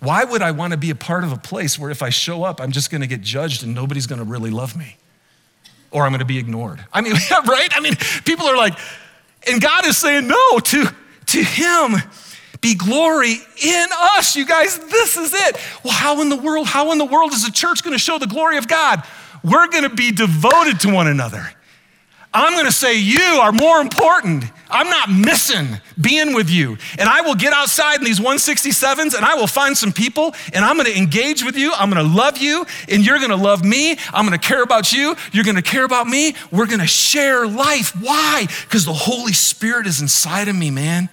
Why 0.00 0.24
would 0.24 0.42
I 0.42 0.50
want 0.50 0.72
to 0.72 0.76
be 0.76 0.90
a 0.90 0.96
part 0.96 1.22
of 1.22 1.30
a 1.30 1.36
place 1.36 1.78
where 1.78 1.90
if 1.90 2.02
I 2.02 2.10
show 2.10 2.42
up, 2.42 2.60
I'm 2.60 2.72
just 2.72 2.90
going 2.90 3.02
to 3.02 3.06
get 3.06 3.20
judged 3.20 3.62
and 3.62 3.72
nobody's 3.72 4.08
going 4.08 4.18
to 4.18 4.24
really 4.24 4.50
love 4.50 4.76
me? 4.76 4.96
Or 5.92 6.04
I'm 6.04 6.10
going 6.10 6.18
to 6.18 6.24
be 6.24 6.38
ignored. 6.38 6.84
I 6.92 7.00
mean, 7.00 7.12
right? 7.46 7.68
I 7.76 7.80
mean, 7.80 7.94
people 8.24 8.46
are 8.46 8.56
like, 8.56 8.76
and 9.48 9.62
God 9.62 9.86
is 9.86 9.96
saying 9.96 10.26
no 10.26 10.58
to 10.58 10.88
to 11.32 11.42
him 11.42 11.96
be 12.60 12.74
glory 12.74 13.34
in 13.62 13.86
us. 14.16 14.36
You 14.36 14.46
guys, 14.46 14.78
this 14.78 15.16
is 15.16 15.34
it. 15.34 15.56
Well, 15.84 15.92
how 15.92 16.20
in 16.22 16.28
the 16.28 16.36
world, 16.36 16.68
how 16.68 16.92
in 16.92 16.98
the 16.98 17.04
world 17.04 17.32
is 17.32 17.44
the 17.44 17.52
church 17.52 17.82
going 17.82 17.94
to 17.94 17.98
show 17.98 18.18
the 18.18 18.26
glory 18.26 18.56
of 18.56 18.68
God? 18.68 19.02
We're 19.42 19.68
going 19.68 19.82
to 19.82 19.94
be 19.94 20.12
devoted 20.12 20.80
to 20.80 20.92
one 20.92 21.08
another. 21.08 21.50
I'm 22.34 22.54
going 22.54 22.64
to 22.64 22.72
say 22.72 22.98
you 22.98 23.20
are 23.20 23.52
more 23.52 23.80
important. 23.80 24.44
I'm 24.70 24.88
not 24.88 25.10
missing 25.10 25.66
being 26.00 26.32
with 26.34 26.48
you. 26.48 26.78
And 26.98 27.06
I 27.06 27.20
will 27.20 27.34
get 27.34 27.52
outside 27.52 27.98
in 27.98 28.04
these 28.04 28.20
167s 28.20 29.14
and 29.14 29.24
I 29.24 29.34
will 29.34 29.46
find 29.46 29.76
some 29.76 29.92
people 29.92 30.34
and 30.54 30.64
I'm 30.64 30.76
going 30.76 30.90
to 30.90 30.96
engage 30.96 31.44
with 31.44 31.56
you. 31.56 31.72
I'm 31.74 31.90
going 31.90 32.02
to 32.02 32.10
love 32.10 32.38
you 32.38 32.64
and 32.88 33.04
you're 33.04 33.18
going 33.18 33.30
to 33.30 33.36
love 33.36 33.64
me. 33.64 33.98
I'm 34.14 34.26
going 34.26 34.38
to 34.38 34.46
care 34.46 34.62
about 34.62 34.94
you. 34.94 35.14
You're 35.32 35.44
going 35.44 35.56
to 35.56 35.62
care 35.62 35.84
about 35.84 36.06
me. 36.06 36.34
We're 36.50 36.66
going 36.66 36.80
to 36.80 36.86
share 36.86 37.46
life. 37.46 37.94
Why? 38.00 38.46
Because 38.62 38.86
the 38.86 38.94
Holy 38.94 39.34
Spirit 39.34 39.86
is 39.86 40.00
inside 40.00 40.48
of 40.48 40.56
me, 40.56 40.70
man. 40.70 41.10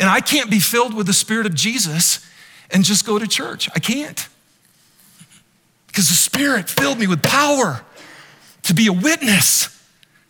And 0.00 0.08
I 0.08 0.20
can't 0.20 0.50
be 0.50 0.58
filled 0.58 0.94
with 0.94 1.06
the 1.06 1.12
Spirit 1.12 1.46
of 1.46 1.54
Jesus 1.54 2.26
and 2.70 2.84
just 2.84 3.06
go 3.06 3.18
to 3.18 3.26
church. 3.26 3.68
I 3.74 3.78
can't. 3.78 4.28
Because 5.86 6.08
the 6.08 6.14
Spirit 6.14 6.70
filled 6.70 6.98
me 6.98 7.06
with 7.06 7.22
power 7.22 7.84
to 8.62 8.74
be 8.74 8.86
a 8.86 8.92
witness 8.92 9.68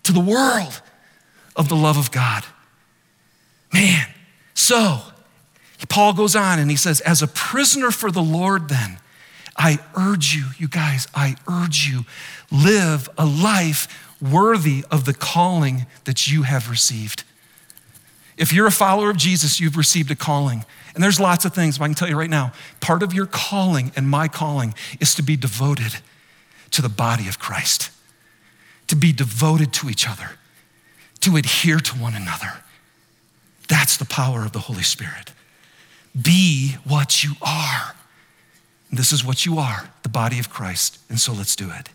to 0.02 0.12
the 0.12 0.20
world 0.20 0.82
of 1.54 1.68
the 1.68 1.76
love 1.76 1.96
of 1.96 2.10
God. 2.10 2.44
Man, 3.72 4.08
so 4.54 5.00
Paul 5.88 6.14
goes 6.14 6.34
on 6.34 6.58
and 6.58 6.70
he 6.70 6.76
says, 6.76 7.00
As 7.02 7.22
a 7.22 7.28
prisoner 7.28 7.90
for 7.90 8.10
the 8.10 8.22
Lord, 8.22 8.68
then, 8.68 8.98
I 9.56 9.78
urge 9.96 10.34
you, 10.34 10.46
you 10.58 10.68
guys, 10.68 11.06
I 11.14 11.36
urge 11.48 11.86
you, 11.86 12.06
live 12.50 13.08
a 13.18 13.26
life 13.26 14.08
worthy 14.20 14.84
of 14.90 15.04
the 15.04 15.14
calling 15.14 15.86
that 16.04 16.28
you 16.28 16.42
have 16.42 16.70
received. 16.70 17.24
If 18.40 18.54
you're 18.54 18.66
a 18.66 18.72
follower 18.72 19.10
of 19.10 19.18
Jesus, 19.18 19.60
you've 19.60 19.76
received 19.76 20.10
a 20.10 20.16
calling. 20.16 20.64
And 20.94 21.04
there's 21.04 21.20
lots 21.20 21.44
of 21.44 21.54
things, 21.54 21.76
but 21.76 21.84
I 21.84 21.88
can 21.88 21.94
tell 21.94 22.08
you 22.08 22.18
right 22.18 22.30
now 22.30 22.52
part 22.80 23.02
of 23.02 23.12
your 23.12 23.26
calling 23.26 23.92
and 23.94 24.08
my 24.08 24.28
calling 24.28 24.74
is 24.98 25.14
to 25.16 25.22
be 25.22 25.36
devoted 25.36 25.98
to 26.70 26.80
the 26.80 26.88
body 26.88 27.28
of 27.28 27.38
Christ, 27.38 27.90
to 28.86 28.96
be 28.96 29.12
devoted 29.12 29.74
to 29.74 29.90
each 29.90 30.08
other, 30.08 30.30
to 31.20 31.36
adhere 31.36 31.78
to 31.80 31.94
one 31.96 32.14
another. 32.14 32.64
That's 33.68 33.98
the 33.98 34.06
power 34.06 34.44
of 34.46 34.52
the 34.52 34.60
Holy 34.60 34.82
Spirit. 34.82 35.32
Be 36.20 36.76
what 36.84 37.22
you 37.22 37.34
are. 37.42 37.94
This 38.90 39.12
is 39.12 39.22
what 39.22 39.44
you 39.44 39.58
are, 39.58 39.90
the 40.02 40.08
body 40.08 40.38
of 40.38 40.48
Christ. 40.48 40.98
And 41.10 41.20
so 41.20 41.32
let's 41.34 41.54
do 41.54 41.70
it. 41.70 41.90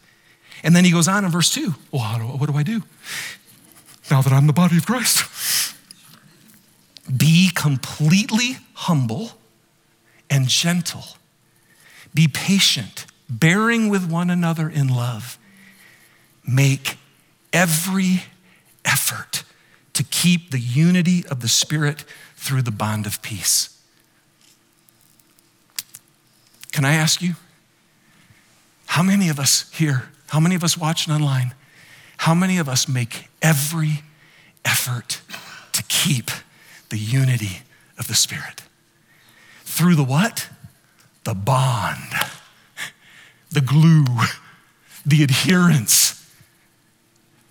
And 0.64 0.76
then 0.76 0.86
he 0.86 0.92
goes 0.92 1.08
on 1.08 1.26
in 1.26 1.32
verse 1.32 1.52
2. 1.52 1.74
Well, 1.92 2.20
do, 2.20 2.24
what 2.24 2.50
do 2.50 2.56
I 2.56 2.64
do? 2.64 2.84
Now 4.12 4.22
that 4.22 4.32
I'm 4.32 4.46
the 4.46 4.54
body 4.54 4.78
of 4.78 4.86
Christ, 4.86 5.75
be 7.06 7.50
completely 7.54 8.58
humble 8.74 9.32
and 10.30 10.48
gentle. 10.48 11.04
Be 12.14 12.28
patient, 12.28 13.06
bearing 13.30 13.90
with 13.90 14.10
one 14.10 14.30
another 14.30 14.70
in 14.70 14.88
love. 14.88 15.38
Make 16.48 16.98
every 17.54 18.24
effort 18.84 19.44
to 19.94 20.04
keep 20.04 20.52
the 20.52 20.60
unity 20.60 21.26
of 21.28 21.42
the 21.42 21.48
Spirit 21.48 22.06
through 22.36 22.62
the 22.62 22.72
bond 22.72 23.06
of 23.06 23.22
peace. 23.22 23.82
Can 26.72 26.84
I 26.86 26.94
ask 26.94 27.22
you, 27.22 27.36
how 28.88 29.04
many 29.04 29.30
of 29.30 29.40
us 29.40 29.72
here, 29.74 30.10
how 30.28 30.40
many 30.40 30.56
of 30.56 30.64
us 30.64 30.78
watching 30.78 31.14
online, 31.14 31.54
how 32.18 32.34
many 32.34 32.58
of 32.58 32.68
us 32.68 32.88
make 32.88 33.30
every 33.42 34.04
effort 34.64 35.22
to 35.72 35.84
keep 35.84 36.32
the 36.96 37.02
unity 37.02 37.60
of 38.00 38.08
the 38.08 38.16
Spirit? 38.16 38.64
Through 39.66 39.96
the 39.96 40.04
what? 40.04 40.48
The 41.26 41.34
bond, 41.34 42.14
the 43.52 43.60
glue, 43.60 44.06
the 45.06 45.24
adherence. 45.24 46.26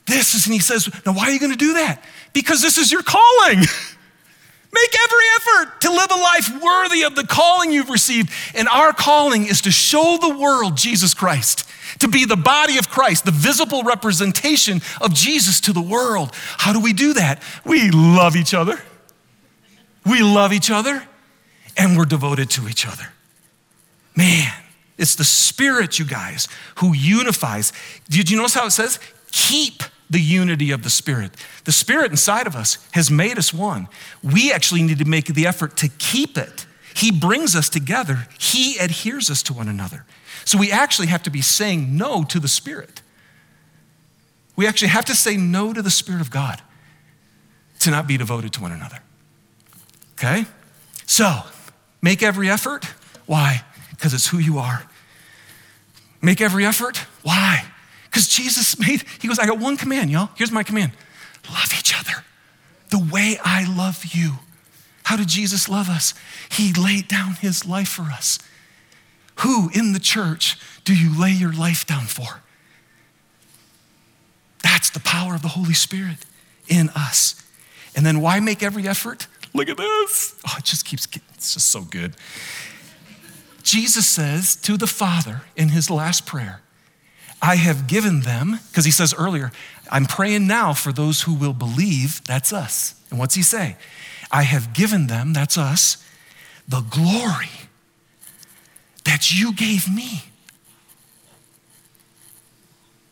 This 0.06 0.32
is, 0.34 0.46
and 0.46 0.54
he 0.54 0.60
says, 0.60 0.88
now 1.04 1.12
why 1.12 1.24
are 1.24 1.30
you 1.30 1.38
going 1.38 1.52
to 1.52 1.58
do 1.58 1.74
that? 1.74 2.02
Because 2.32 2.62
this 2.62 2.78
is 2.78 2.90
your 2.90 3.02
calling. 3.02 3.58
Make 3.58 4.94
every 5.02 5.26
effort 5.36 5.80
to 5.82 5.90
live 5.90 6.10
a 6.10 6.16
life 6.16 6.62
worthy 6.62 7.02
of 7.02 7.14
the 7.14 7.26
calling 7.26 7.70
you've 7.70 7.90
received. 7.90 8.30
And 8.54 8.66
our 8.68 8.94
calling 8.94 9.46
is 9.46 9.60
to 9.62 9.70
show 9.70 10.16
the 10.20 10.38
world 10.38 10.78
Jesus 10.78 11.12
Christ, 11.12 11.68
to 11.98 12.08
be 12.08 12.24
the 12.24 12.36
body 12.36 12.78
of 12.78 12.88
Christ, 12.88 13.26
the 13.26 13.30
visible 13.30 13.82
representation 13.82 14.80
of 15.00 15.12
Jesus 15.12 15.60
to 15.62 15.72
the 15.74 15.82
world. 15.82 16.30
How 16.32 16.72
do 16.72 16.80
we 16.80 16.94
do 16.94 17.12
that? 17.14 17.42
We 17.64 17.90
love 17.90 18.36
each 18.36 18.54
other. 18.54 18.80
We 20.04 20.22
love 20.22 20.52
each 20.52 20.70
other 20.70 21.06
and 21.76 21.96
we're 21.96 22.04
devoted 22.04 22.50
to 22.50 22.68
each 22.68 22.86
other. 22.86 23.08
Man, 24.16 24.52
it's 24.96 25.16
the 25.16 25.24
Spirit, 25.24 25.98
you 25.98 26.04
guys, 26.04 26.48
who 26.76 26.94
unifies. 26.94 27.72
Did 28.08 28.30
you 28.30 28.36
notice 28.36 28.54
how 28.54 28.66
it 28.66 28.70
says? 28.70 29.00
Keep 29.32 29.82
the 30.08 30.20
unity 30.20 30.70
of 30.70 30.82
the 30.82 30.90
Spirit. 30.90 31.32
The 31.64 31.72
Spirit 31.72 32.10
inside 32.10 32.46
of 32.46 32.54
us 32.54 32.78
has 32.92 33.10
made 33.10 33.38
us 33.38 33.52
one. 33.52 33.88
We 34.22 34.52
actually 34.52 34.82
need 34.82 34.98
to 34.98 35.04
make 35.04 35.26
the 35.26 35.46
effort 35.46 35.76
to 35.78 35.88
keep 35.88 36.38
it. 36.38 36.66
He 36.94 37.10
brings 37.10 37.56
us 37.56 37.68
together, 37.68 38.28
He 38.38 38.78
adheres 38.78 39.28
us 39.30 39.42
to 39.44 39.52
one 39.52 39.68
another. 39.68 40.04
So 40.44 40.58
we 40.58 40.70
actually 40.70 41.08
have 41.08 41.22
to 41.24 41.30
be 41.30 41.40
saying 41.40 41.96
no 41.96 42.22
to 42.24 42.38
the 42.38 42.48
Spirit. 42.48 43.02
We 44.56 44.66
actually 44.68 44.88
have 44.88 45.04
to 45.06 45.14
say 45.14 45.36
no 45.36 45.72
to 45.72 45.82
the 45.82 45.90
Spirit 45.90 46.20
of 46.20 46.30
God 46.30 46.62
to 47.80 47.90
not 47.90 48.06
be 48.06 48.16
devoted 48.16 48.52
to 48.52 48.62
one 48.62 48.70
another. 48.70 49.00
Okay? 50.24 50.46
So, 51.06 51.42
make 52.00 52.22
every 52.22 52.48
effort. 52.48 52.86
Why? 53.26 53.62
Because 53.90 54.14
it's 54.14 54.26
who 54.26 54.38
you 54.38 54.58
are. 54.58 54.82
Make 56.22 56.40
every 56.40 56.64
effort. 56.64 56.96
Why? 57.22 57.62
Because 58.06 58.26
Jesus 58.28 58.78
made, 58.86 59.04
he 59.20 59.28
goes, 59.28 59.38
I 59.38 59.46
got 59.46 59.58
one 59.58 59.76
command, 59.76 60.10
y'all. 60.10 60.30
Here's 60.36 60.52
my 60.52 60.62
command 60.62 60.92
love 61.50 61.70
each 61.78 61.94
other 61.98 62.24
the 62.88 63.06
way 63.12 63.38
I 63.44 63.64
love 63.64 64.02
you. 64.14 64.34
How 65.02 65.16
did 65.16 65.28
Jesus 65.28 65.68
love 65.68 65.90
us? 65.90 66.14
He 66.50 66.72
laid 66.72 67.06
down 67.08 67.34
his 67.34 67.66
life 67.66 67.88
for 67.88 68.04
us. 68.04 68.38
Who 69.40 69.68
in 69.74 69.92
the 69.92 69.98
church 69.98 70.56
do 70.84 70.94
you 70.94 71.20
lay 71.20 71.32
your 71.32 71.52
life 71.52 71.84
down 71.86 72.06
for? 72.06 72.40
That's 74.62 74.88
the 74.88 75.00
power 75.00 75.34
of 75.34 75.42
the 75.42 75.48
Holy 75.48 75.74
Spirit 75.74 76.24
in 76.66 76.88
us. 76.90 77.42
And 77.94 78.06
then 78.06 78.22
why 78.22 78.40
make 78.40 78.62
every 78.62 78.88
effort? 78.88 79.26
Look 79.54 79.68
at 79.68 79.76
this. 79.76 80.34
Oh, 80.48 80.56
it 80.58 80.64
just 80.64 80.84
keeps 80.84 81.06
getting, 81.06 81.28
it's 81.34 81.54
just 81.54 81.70
so 81.70 81.82
good. 81.82 82.16
Jesus 83.62 84.06
says 84.06 84.56
to 84.56 84.76
the 84.76 84.86
Father 84.86 85.42
in 85.56 85.70
his 85.70 85.88
last 85.90 86.26
prayer, 86.26 86.60
I 87.40 87.56
have 87.56 87.86
given 87.86 88.20
them, 88.20 88.58
because 88.68 88.84
he 88.84 88.90
says 88.90 89.14
earlier, 89.16 89.52
I'm 89.90 90.06
praying 90.06 90.46
now 90.46 90.72
for 90.72 90.92
those 90.92 91.22
who 91.22 91.34
will 91.34 91.52
believe, 91.52 92.22
that's 92.24 92.52
us. 92.52 92.94
And 93.10 93.18
what's 93.18 93.34
he 93.34 93.42
say? 93.42 93.76
I 94.30 94.42
have 94.42 94.72
given 94.74 95.06
them, 95.06 95.32
that's 95.32 95.56
us, 95.56 96.04
the 96.66 96.80
glory 96.80 97.50
that 99.04 99.32
you 99.32 99.52
gave 99.54 99.88
me. 99.88 100.24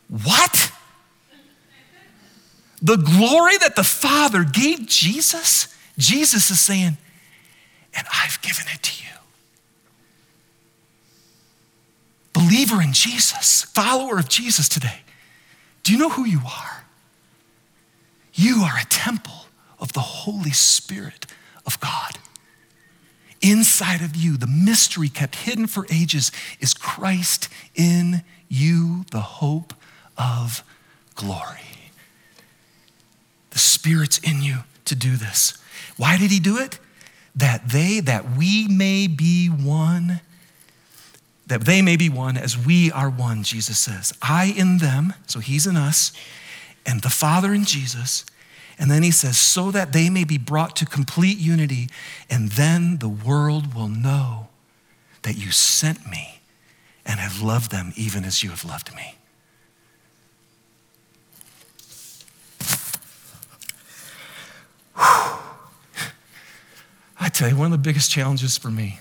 What? 0.08 0.72
The 2.80 2.96
glory 2.96 3.58
that 3.58 3.76
the 3.76 3.84
Father 3.84 4.44
gave 4.44 4.86
Jesus? 4.86 5.71
Jesus 5.98 6.50
is 6.50 6.60
saying, 6.60 6.96
and 7.94 8.06
I've 8.12 8.40
given 8.42 8.64
it 8.72 8.82
to 8.82 9.04
you. 9.04 9.12
believer 12.52 12.82
in 12.82 12.92
Jesus, 12.92 13.62
follower 13.62 14.18
of 14.18 14.28
Jesus 14.28 14.68
today, 14.68 15.00
do 15.82 15.92
you 15.92 15.98
know 15.98 16.10
who 16.10 16.24
you 16.24 16.40
are? 16.44 16.84
You 18.34 18.62
are 18.62 18.78
a 18.78 18.84
temple 18.86 19.46
of 19.78 19.92
the 19.92 20.00
Holy 20.00 20.50
Spirit 20.50 21.26
of 21.66 21.78
God. 21.80 22.18
Inside 23.40 24.00
of 24.02 24.14
you, 24.14 24.36
the 24.36 24.46
mystery 24.46 25.08
kept 25.08 25.34
hidden 25.34 25.66
for 25.66 25.86
ages 25.90 26.30
is 26.60 26.74
Christ 26.74 27.48
in 27.74 28.22
you, 28.48 29.04
the 29.10 29.20
hope 29.20 29.74
of 30.16 30.62
glory. 31.14 31.90
The 33.50 33.58
Spirit's 33.58 34.18
in 34.18 34.42
you 34.42 34.58
to 34.84 34.94
do 34.94 35.16
this. 35.16 35.58
Why 35.96 36.16
did 36.16 36.30
He 36.30 36.40
do 36.40 36.58
it? 36.58 36.78
That 37.34 37.70
they, 37.70 38.00
that 38.00 38.36
we 38.36 38.68
may 38.68 39.06
be 39.06 39.48
one 39.48 40.20
that 41.52 41.66
they 41.66 41.82
may 41.82 41.96
be 41.96 42.08
one 42.08 42.38
as 42.38 42.56
we 42.56 42.90
are 42.92 43.10
one, 43.10 43.42
Jesus 43.42 43.78
says. 43.78 44.14
I 44.22 44.54
in 44.56 44.78
them, 44.78 45.12
so 45.26 45.38
he's 45.38 45.66
in 45.66 45.76
us, 45.76 46.12
and 46.86 47.02
the 47.02 47.10
Father 47.10 47.52
in 47.52 47.64
Jesus. 47.64 48.24
And 48.78 48.90
then 48.90 49.02
he 49.02 49.10
says, 49.10 49.36
so 49.36 49.70
that 49.70 49.92
they 49.92 50.08
may 50.08 50.24
be 50.24 50.38
brought 50.38 50.76
to 50.76 50.86
complete 50.86 51.36
unity, 51.36 51.88
and 52.30 52.52
then 52.52 52.98
the 52.98 53.08
world 53.08 53.74
will 53.74 53.88
know 53.88 54.48
that 55.22 55.36
you 55.36 55.50
sent 55.50 56.10
me 56.10 56.40
and 57.04 57.20
have 57.20 57.42
loved 57.42 57.70
them 57.70 57.92
even 57.96 58.24
as 58.24 58.42
you 58.42 58.48
have 58.48 58.64
loved 58.64 58.94
me. 58.94 59.16
I 67.22 67.28
tell 67.28 67.48
you, 67.48 67.56
one 67.56 67.66
of 67.66 67.70
the 67.70 67.78
biggest 67.78 68.10
challenges 68.10 68.58
for 68.58 68.68
me 68.68 68.98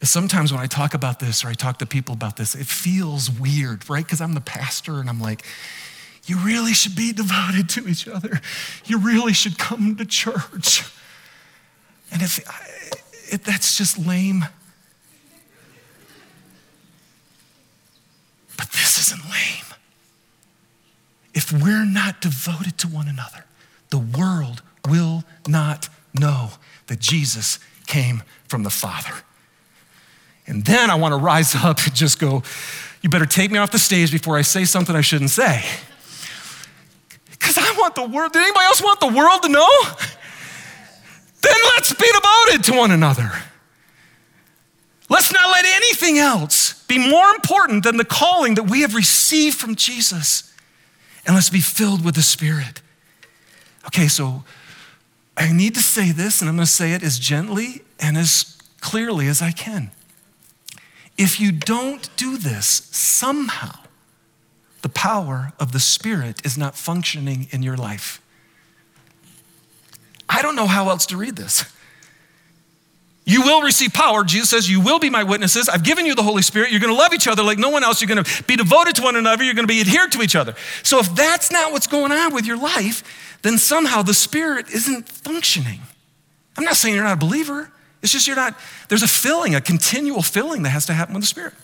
is 0.00 0.08
sometimes 0.08 0.52
when 0.52 0.62
I 0.62 0.68
talk 0.68 0.94
about 0.94 1.18
this 1.18 1.44
or 1.44 1.48
I 1.48 1.54
talk 1.54 1.78
to 1.78 1.86
people 1.86 2.14
about 2.14 2.36
this, 2.36 2.54
it 2.54 2.66
feels 2.66 3.28
weird, 3.28 3.90
right? 3.90 4.04
Because 4.04 4.20
I'm 4.20 4.34
the 4.34 4.40
pastor 4.40 5.00
and 5.00 5.08
I'm 5.08 5.20
like, 5.20 5.44
you 6.26 6.38
really 6.38 6.72
should 6.72 6.94
be 6.94 7.12
devoted 7.12 7.68
to 7.70 7.88
each 7.88 8.06
other. 8.06 8.40
You 8.84 8.98
really 8.98 9.32
should 9.32 9.58
come 9.58 9.96
to 9.96 10.04
church. 10.04 10.84
And 12.12 12.22
if, 12.22 12.38
if 13.32 13.42
that's 13.42 13.76
just 13.76 13.98
lame, 13.98 14.44
but 18.56 18.70
this 18.70 18.96
isn't 19.00 19.24
lame. 19.24 19.74
If 21.34 21.52
we're 21.52 21.84
not 21.84 22.20
devoted 22.20 22.78
to 22.78 22.86
one 22.86 23.08
another, 23.08 23.44
the 23.90 23.98
world 23.98 24.62
will 24.86 25.24
not 25.46 25.88
know 26.14 26.50
that 26.86 27.00
Jesus 27.00 27.58
came 27.86 28.22
from 28.48 28.62
the 28.62 28.70
Father. 28.70 29.12
And 30.46 30.64
then 30.64 30.90
I 30.90 30.94
want 30.94 31.12
to 31.12 31.18
rise 31.18 31.54
up 31.54 31.84
and 31.84 31.94
just 31.94 32.18
go, 32.18 32.42
you 33.02 33.10
better 33.10 33.26
take 33.26 33.50
me 33.50 33.58
off 33.58 33.70
the 33.70 33.78
stage 33.78 34.12
before 34.12 34.36
I 34.36 34.42
say 34.42 34.64
something 34.64 34.94
I 34.94 35.00
shouldn't 35.00 35.30
say. 35.30 35.64
Because 37.30 37.58
I 37.58 37.74
want 37.78 37.94
the 37.94 38.06
world, 38.06 38.32
did 38.32 38.42
anybody 38.42 38.64
else 38.64 38.82
want 38.82 39.00
the 39.00 39.08
world 39.08 39.42
to 39.42 39.48
know? 39.48 39.68
then 41.42 41.54
let's 41.74 41.92
be 41.92 42.08
devoted 42.12 42.64
to 42.64 42.76
one 42.76 42.90
another. 42.90 43.30
Let's 45.08 45.32
not 45.32 45.50
let 45.50 45.64
anything 45.64 46.18
else 46.18 46.84
be 46.86 46.98
more 46.98 47.30
important 47.30 47.84
than 47.84 47.96
the 47.96 48.04
calling 48.04 48.56
that 48.56 48.64
we 48.64 48.80
have 48.80 48.94
received 48.94 49.56
from 49.56 49.76
Jesus. 49.76 50.52
And 51.24 51.34
let's 51.34 51.50
be 51.50 51.60
filled 51.60 52.04
with 52.04 52.14
the 52.14 52.22
Spirit. 52.22 52.82
Okay, 53.86 54.08
so 54.08 54.44
I 55.36 55.52
need 55.52 55.74
to 55.74 55.82
say 55.82 56.12
this, 56.12 56.40
and 56.40 56.48
I'm 56.48 56.56
going 56.56 56.64
to 56.64 56.70
say 56.70 56.92
it 56.92 57.02
as 57.02 57.18
gently 57.18 57.82
and 58.00 58.16
as 58.16 58.58
clearly 58.80 59.28
as 59.28 59.42
I 59.42 59.50
can. 59.50 59.90
If 61.18 61.40
you 61.40 61.52
don't 61.52 62.08
do 62.16 62.36
this, 62.36 62.88
somehow 62.92 63.80
the 64.82 64.88
power 64.88 65.52
of 65.58 65.72
the 65.72 65.80
Spirit 65.80 66.44
is 66.44 66.56
not 66.56 66.76
functioning 66.76 67.48
in 67.50 67.62
your 67.62 67.76
life. 67.76 68.20
I 70.28 70.42
don't 70.42 70.56
know 70.56 70.66
how 70.66 70.88
else 70.88 71.06
to 71.06 71.16
read 71.16 71.36
this. 71.36 71.64
You 73.28 73.42
will 73.42 73.60
receive 73.60 73.92
power. 73.92 74.22
Jesus 74.22 74.48
says, 74.48 74.70
You 74.70 74.80
will 74.80 75.00
be 75.00 75.10
my 75.10 75.24
witnesses. 75.24 75.68
I've 75.68 75.82
given 75.82 76.06
you 76.06 76.14
the 76.14 76.22
Holy 76.22 76.42
Spirit. 76.42 76.70
You're 76.70 76.80
going 76.80 76.94
to 76.94 76.98
love 76.98 77.12
each 77.12 77.26
other 77.26 77.42
like 77.42 77.58
no 77.58 77.70
one 77.70 77.82
else. 77.82 78.00
You're 78.00 78.08
going 78.08 78.22
to 78.22 78.42
be 78.44 78.54
devoted 78.54 78.94
to 78.96 79.02
one 79.02 79.16
another. 79.16 79.42
You're 79.42 79.54
going 79.54 79.66
to 79.66 79.72
be 79.72 79.80
adhered 79.80 80.12
to 80.12 80.22
each 80.22 80.36
other. 80.36 80.54
So, 80.84 81.00
if 81.00 81.12
that's 81.14 81.50
not 81.50 81.72
what's 81.72 81.88
going 81.88 82.12
on 82.12 82.32
with 82.32 82.46
your 82.46 82.56
life, 82.56 83.02
then 83.42 83.58
somehow 83.58 84.02
the 84.02 84.14
Spirit 84.14 84.70
isn't 84.70 85.08
functioning. 85.08 85.80
I'm 86.56 86.64
not 86.64 86.76
saying 86.76 86.94
you're 86.94 87.04
not 87.04 87.14
a 87.14 87.26
believer. 87.26 87.72
It's 88.00 88.12
just 88.12 88.28
you're 88.28 88.36
not, 88.36 88.56
there's 88.88 89.02
a 89.02 89.08
filling, 89.08 89.56
a 89.56 89.60
continual 89.60 90.22
filling 90.22 90.62
that 90.62 90.70
has 90.70 90.86
to 90.86 90.92
happen 90.92 91.12
with 91.12 91.24
the 91.24 91.28
Spirit. 91.28 91.54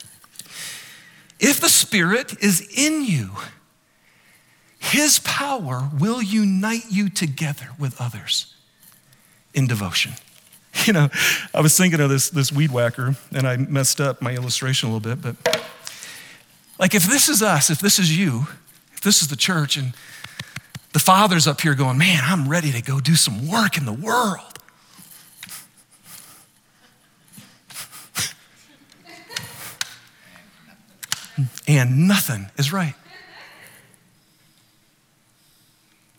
If 1.38 1.60
the 1.60 1.68
Spirit 1.68 2.42
is 2.42 2.68
in 2.76 3.04
you, 3.04 3.30
His 4.80 5.20
power 5.20 5.90
will 5.96 6.20
unite 6.20 6.90
you 6.90 7.08
together 7.08 7.68
with 7.78 8.00
others 8.00 8.52
in 9.54 9.68
devotion. 9.68 10.14
You 10.86 10.94
know, 10.94 11.10
I 11.54 11.60
was 11.60 11.76
thinking 11.76 12.00
of 12.00 12.10
this, 12.10 12.30
this 12.30 12.50
weed 12.50 12.72
whacker, 12.72 13.14
and 13.30 13.46
I 13.46 13.56
messed 13.56 14.00
up 14.00 14.20
my 14.20 14.34
illustration 14.34 14.88
a 14.88 14.92
little 14.92 15.14
bit, 15.14 15.36
but 15.44 15.62
like 16.78 16.94
if 16.94 17.04
this 17.04 17.28
is 17.28 17.42
us, 17.42 17.70
if 17.70 17.78
this 17.78 17.98
is 17.98 18.16
you, 18.18 18.46
if 18.94 19.00
this 19.02 19.22
is 19.22 19.28
the 19.28 19.36
church, 19.36 19.76
and 19.76 19.92
the 20.92 20.98
father's 20.98 21.46
up 21.46 21.60
here 21.60 21.74
going, 21.74 21.98
man, 21.98 22.22
I'm 22.24 22.48
ready 22.48 22.72
to 22.72 22.82
go 22.82 23.00
do 23.00 23.14
some 23.14 23.48
work 23.48 23.76
in 23.76 23.84
the 23.84 23.92
world. 23.92 24.52
and 31.68 32.06
nothing 32.08 32.50
is 32.58 32.72
right. 32.72 32.94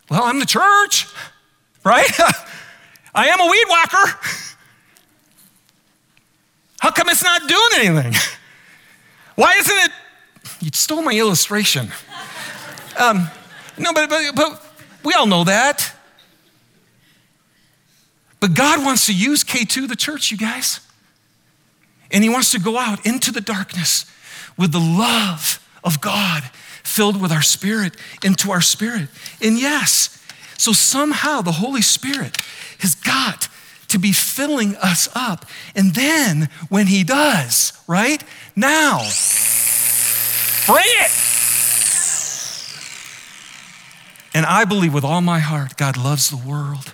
Well, 0.09 0.23
I'm 0.23 0.39
the 0.39 0.45
church, 0.45 1.07
right? 1.83 2.09
I 3.15 3.27
am 3.27 3.39
a 3.39 3.45
weed 3.45 3.65
whacker. 3.69 4.19
How 6.79 6.91
come 6.91 7.09
it's 7.09 7.23
not 7.23 7.47
doing 7.47 7.69
anything? 7.75 8.13
Why 9.35 9.53
isn't 9.59 9.77
it? 9.77 9.91
You 10.59 10.69
stole 10.73 11.01
my 11.01 11.13
illustration. 11.13 11.89
Um, 12.99 13.29
no, 13.77 13.93
but, 13.93 14.09
but, 14.09 14.35
but 14.35 14.65
we 15.03 15.13
all 15.13 15.25
know 15.25 15.43
that. 15.43 15.93
But 18.39 18.53
God 18.53 18.83
wants 18.83 19.05
to 19.05 19.13
use 19.13 19.43
K2, 19.43 19.87
the 19.87 19.95
church, 19.95 20.31
you 20.31 20.37
guys. 20.37 20.81
And 22.11 22.23
He 22.23 22.29
wants 22.29 22.51
to 22.51 22.59
go 22.59 22.77
out 22.77 23.05
into 23.05 23.31
the 23.31 23.41
darkness 23.41 24.05
with 24.57 24.71
the 24.71 24.79
love 24.79 25.65
of 25.83 26.01
God 26.01 26.43
filled 26.83 27.21
with 27.21 27.31
our 27.31 27.41
spirit 27.41 27.95
into 28.23 28.51
our 28.51 28.61
spirit. 28.61 29.07
And 29.41 29.57
yes, 29.57 30.21
so 30.57 30.73
somehow 30.73 31.41
the 31.41 31.53
Holy 31.53 31.81
Spirit 31.81 32.37
has 32.83 32.95
got 32.95 33.49
to 33.87 33.97
be 33.99 34.11
filling 34.11 34.75
us 34.77 35.09
up. 35.15 35.45
And 35.75 35.93
then 35.95 36.49
when 36.69 36.87
He 36.87 37.03
does, 37.03 37.73
right? 37.87 38.23
Now, 38.55 38.99
bring 40.65 40.85
it. 40.85 41.11
And 44.35 44.45
I 44.45 44.65
believe 44.65 44.93
with 44.93 45.03
all 45.03 45.21
my 45.21 45.39
heart, 45.39 45.77
God 45.77 45.95
loves 45.95 46.29
the 46.29 46.37
world 46.37 46.93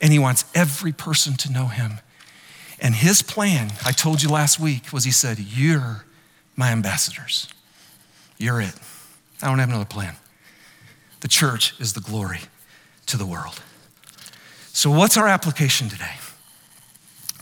and 0.00 0.12
He 0.12 0.18
wants 0.18 0.44
every 0.54 0.92
person 0.92 1.36
to 1.38 1.52
know 1.52 1.66
Him. 1.66 2.00
And 2.80 2.94
His 2.94 3.22
plan, 3.22 3.72
I 3.84 3.92
told 3.92 4.22
you 4.22 4.28
last 4.28 4.58
week, 4.58 4.92
was 4.92 5.04
He 5.04 5.10
said, 5.10 5.38
You're 5.38 6.04
my 6.56 6.70
ambassadors. 6.70 7.48
You're 8.38 8.60
it. 8.60 8.74
I 9.42 9.48
don't 9.48 9.58
have 9.58 9.68
another 9.68 9.84
plan. 9.84 10.16
The 11.20 11.28
church 11.28 11.78
is 11.80 11.92
the 11.92 12.00
glory 12.00 12.40
to 13.06 13.16
the 13.16 13.26
world. 13.26 13.60
So, 14.72 14.90
what's 14.90 15.16
our 15.16 15.28
application 15.28 15.88
today? 15.88 16.14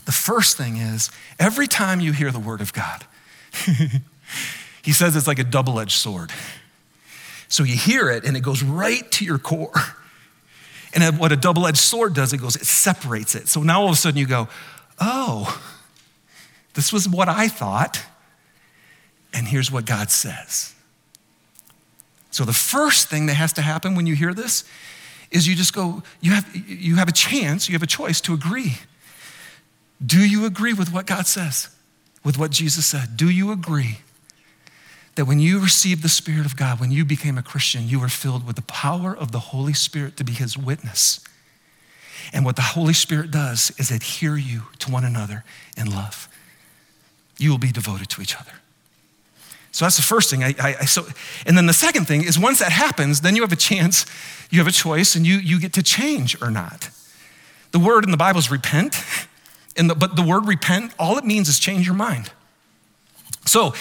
The 0.07 0.12
first 0.12 0.57
thing 0.57 0.79
is 0.79 1.11
every 1.38 1.67
time 1.67 2.01
you 2.01 2.12
hear 2.12 2.31
the 2.31 2.38
word 2.38 2.61
of 2.61 2.73
God, 2.73 3.05
he 4.83 4.93
says 4.93 5.14
it's 5.14 5.27
like 5.27 5.38
a 5.38 5.45
double 5.45 5.79
edged 5.79 5.99
sword. 5.99 6.33
So 7.49 7.62
you 7.62 7.77
hear 7.77 8.11
it 8.11 8.25
and 8.25 8.37
it 8.37 8.41
goes 8.41 8.62
right 8.62 9.11
to 9.12 9.25
your 9.25 9.38
core. 9.38 9.73
And 10.95 11.19
what 11.19 11.33
a 11.33 11.37
double 11.37 11.67
edged 11.67 11.77
sword 11.77 12.14
does, 12.14 12.33
it 12.33 12.38
goes, 12.38 12.57
it 12.57 12.64
separates 12.64 13.35
it. 13.35 13.47
So 13.47 13.62
now 13.62 13.83
all 13.83 13.88
of 13.88 13.93
a 13.93 13.97
sudden 13.97 14.19
you 14.19 14.27
go, 14.27 14.49
oh, 14.99 15.62
this 16.73 16.95
was 16.95 17.07
what 17.07 17.29
I 17.29 17.47
thought. 17.49 18.03
And 19.35 19.47
here's 19.47 19.71
what 19.71 19.85
God 19.85 20.11
says. 20.11 20.75
So 22.31 22.45
the 22.45 22.55
first 22.55 23.09
thing 23.09 23.27
that 23.27 23.35
has 23.35 23.53
to 23.53 23.62
happen 23.62 23.97
when 23.97 24.07
you 24.07 24.14
hear 24.14 24.33
this 24.33 24.64
is 25.31 25.47
you 25.47 25.55
just 25.55 25.75
go, 25.75 26.03
you 26.21 26.33
have, 26.33 26.49
you 26.55 26.97
have 26.97 27.09
a 27.09 27.12
chance, 27.12 27.69
you 27.69 27.75
have 27.75 27.83
a 27.83 27.87
choice 27.87 28.21
to 28.23 28.35
agree. 28.35 28.79
Do 30.05 30.19
you 30.19 30.47
agree 30.47 30.73
with 30.73 30.93
what 30.93 31.07
God 31.07 31.27
says, 31.27 31.69
with 32.25 32.38
what 32.38 32.51
Jesus 32.51 32.87
said? 32.87 33.17
Do 33.17 33.29
you 33.29 33.51
agree 33.51 33.99
that 35.17 35.27
when 35.27 35.41
you 35.41 35.59
received 35.61 36.03
the 36.03 36.09
Spirit 36.09 36.47
of 36.47 36.57
God, 36.57 36.81
when 36.81 36.91
you 36.91 37.05
became 37.05 37.37
a 37.37 37.43
Christian, 37.43 37.88
you 37.88 37.99
were 37.99 38.09
filled 38.09 38.47
with 38.47 38.57
the 38.57 38.62
power 38.62 39.17
of 39.17 39.33
the 39.33 39.41
Holy 39.41 39.73
Spirit 39.73 40.17
to 40.17 40.25
be 40.25 40.33
His 40.33 40.57
witness? 40.57 41.21
And 42.33 42.45
what 42.45 42.57
the 42.57 42.62
Holy 42.62 42.93
Spirit 42.93 43.31
does 43.31 43.73
is 43.79 43.91
adhere 43.91 44.37
you 44.37 44.62
to 44.81 44.91
one 44.91 45.05
another 45.05 45.45
in 45.77 45.91
love. 45.91 46.29
You 47.38 47.51
will 47.51 47.59
be 47.59 47.73
devoted 47.73 48.09
to 48.11 48.23
each 48.23 48.37
other. 48.37 48.53
So 49.79 49.85
that's 49.85 49.97
the 49.97 50.03
first 50.03 50.29
thing. 50.29 50.43
I, 50.43 50.57
I, 50.59 50.77
I, 50.81 50.85
so, 50.87 51.07
and 51.47 51.57
then 51.57 51.67
the 51.67 51.73
second 51.73 52.07
thing 52.07 52.25
is 52.25 52.37
once 52.37 52.59
that 52.59 52.73
happens, 52.73 53.21
then 53.21 53.37
you 53.37 53.43
have 53.43 53.53
a 53.53 53.57
chance, 53.57 54.07
you 54.51 54.59
have 54.59 54.67
a 54.67 54.73
choice, 54.73 55.14
and 55.14 55.25
you, 55.25 55.37
you 55.37 55.61
get 55.61 55.73
to 55.75 55.85
change 55.85 56.43
or 56.43 56.51
not. 56.51 56.91
The 57.71 57.79
word 57.79 58.05
in 58.05 58.11
the 58.11 58.17
Bible 58.17 58.41
is 58.41 58.51
repent, 58.51 58.97
and 59.77 59.88
the, 59.88 59.95
but 59.95 60.17
the 60.17 60.23
word 60.23 60.49
repent, 60.49 60.95
all 60.99 61.17
it 61.17 61.25
means 61.25 61.49
is 61.49 61.61
change 61.61 61.87
your 61.87 61.95
mind. 61.95 62.33
So 63.47 63.73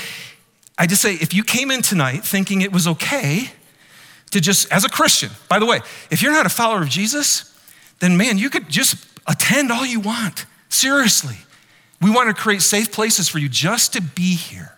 I 0.77 0.85
just 0.85 1.01
say, 1.01 1.15
if 1.15 1.33
you 1.33 1.43
came 1.43 1.71
in 1.71 1.81
tonight 1.81 2.23
thinking 2.23 2.61
it 2.61 2.71
was 2.71 2.87
okay 2.87 3.49
to 4.29 4.39
just, 4.39 4.71
as 4.71 4.85
a 4.85 4.89
Christian, 4.89 5.31
by 5.49 5.57
the 5.57 5.65
way, 5.65 5.79
if 6.11 6.21
you're 6.21 6.31
not 6.31 6.45
a 6.45 6.49
follower 6.49 6.83
of 6.83 6.89
Jesus, 6.89 7.59
then 8.01 8.17
man, 8.17 8.37
you 8.37 8.51
could 8.51 8.69
just 8.69 9.03
attend 9.25 9.71
all 9.71 9.83
you 9.83 9.99
want. 9.99 10.45
Seriously. 10.69 11.37
We 11.99 12.11
want 12.11 12.29
to 12.29 12.39
create 12.39 12.61
safe 12.61 12.91
places 12.91 13.27
for 13.27 13.39
you 13.39 13.49
just 13.49 13.93
to 13.93 14.01
be 14.03 14.35
here. 14.35 14.76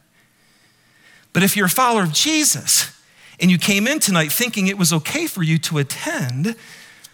But 1.33 1.43
if 1.43 1.55
you're 1.55 1.67
a 1.67 1.69
follower 1.69 2.03
of 2.03 2.13
Jesus 2.13 2.91
and 3.39 3.51
you 3.51 3.57
came 3.57 3.87
in 3.87 3.99
tonight 3.99 4.31
thinking 4.31 4.67
it 4.67 4.77
was 4.77 4.91
okay 4.91 5.27
for 5.27 5.43
you 5.43 5.57
to 5.59 5.77
attend 5.77 6.55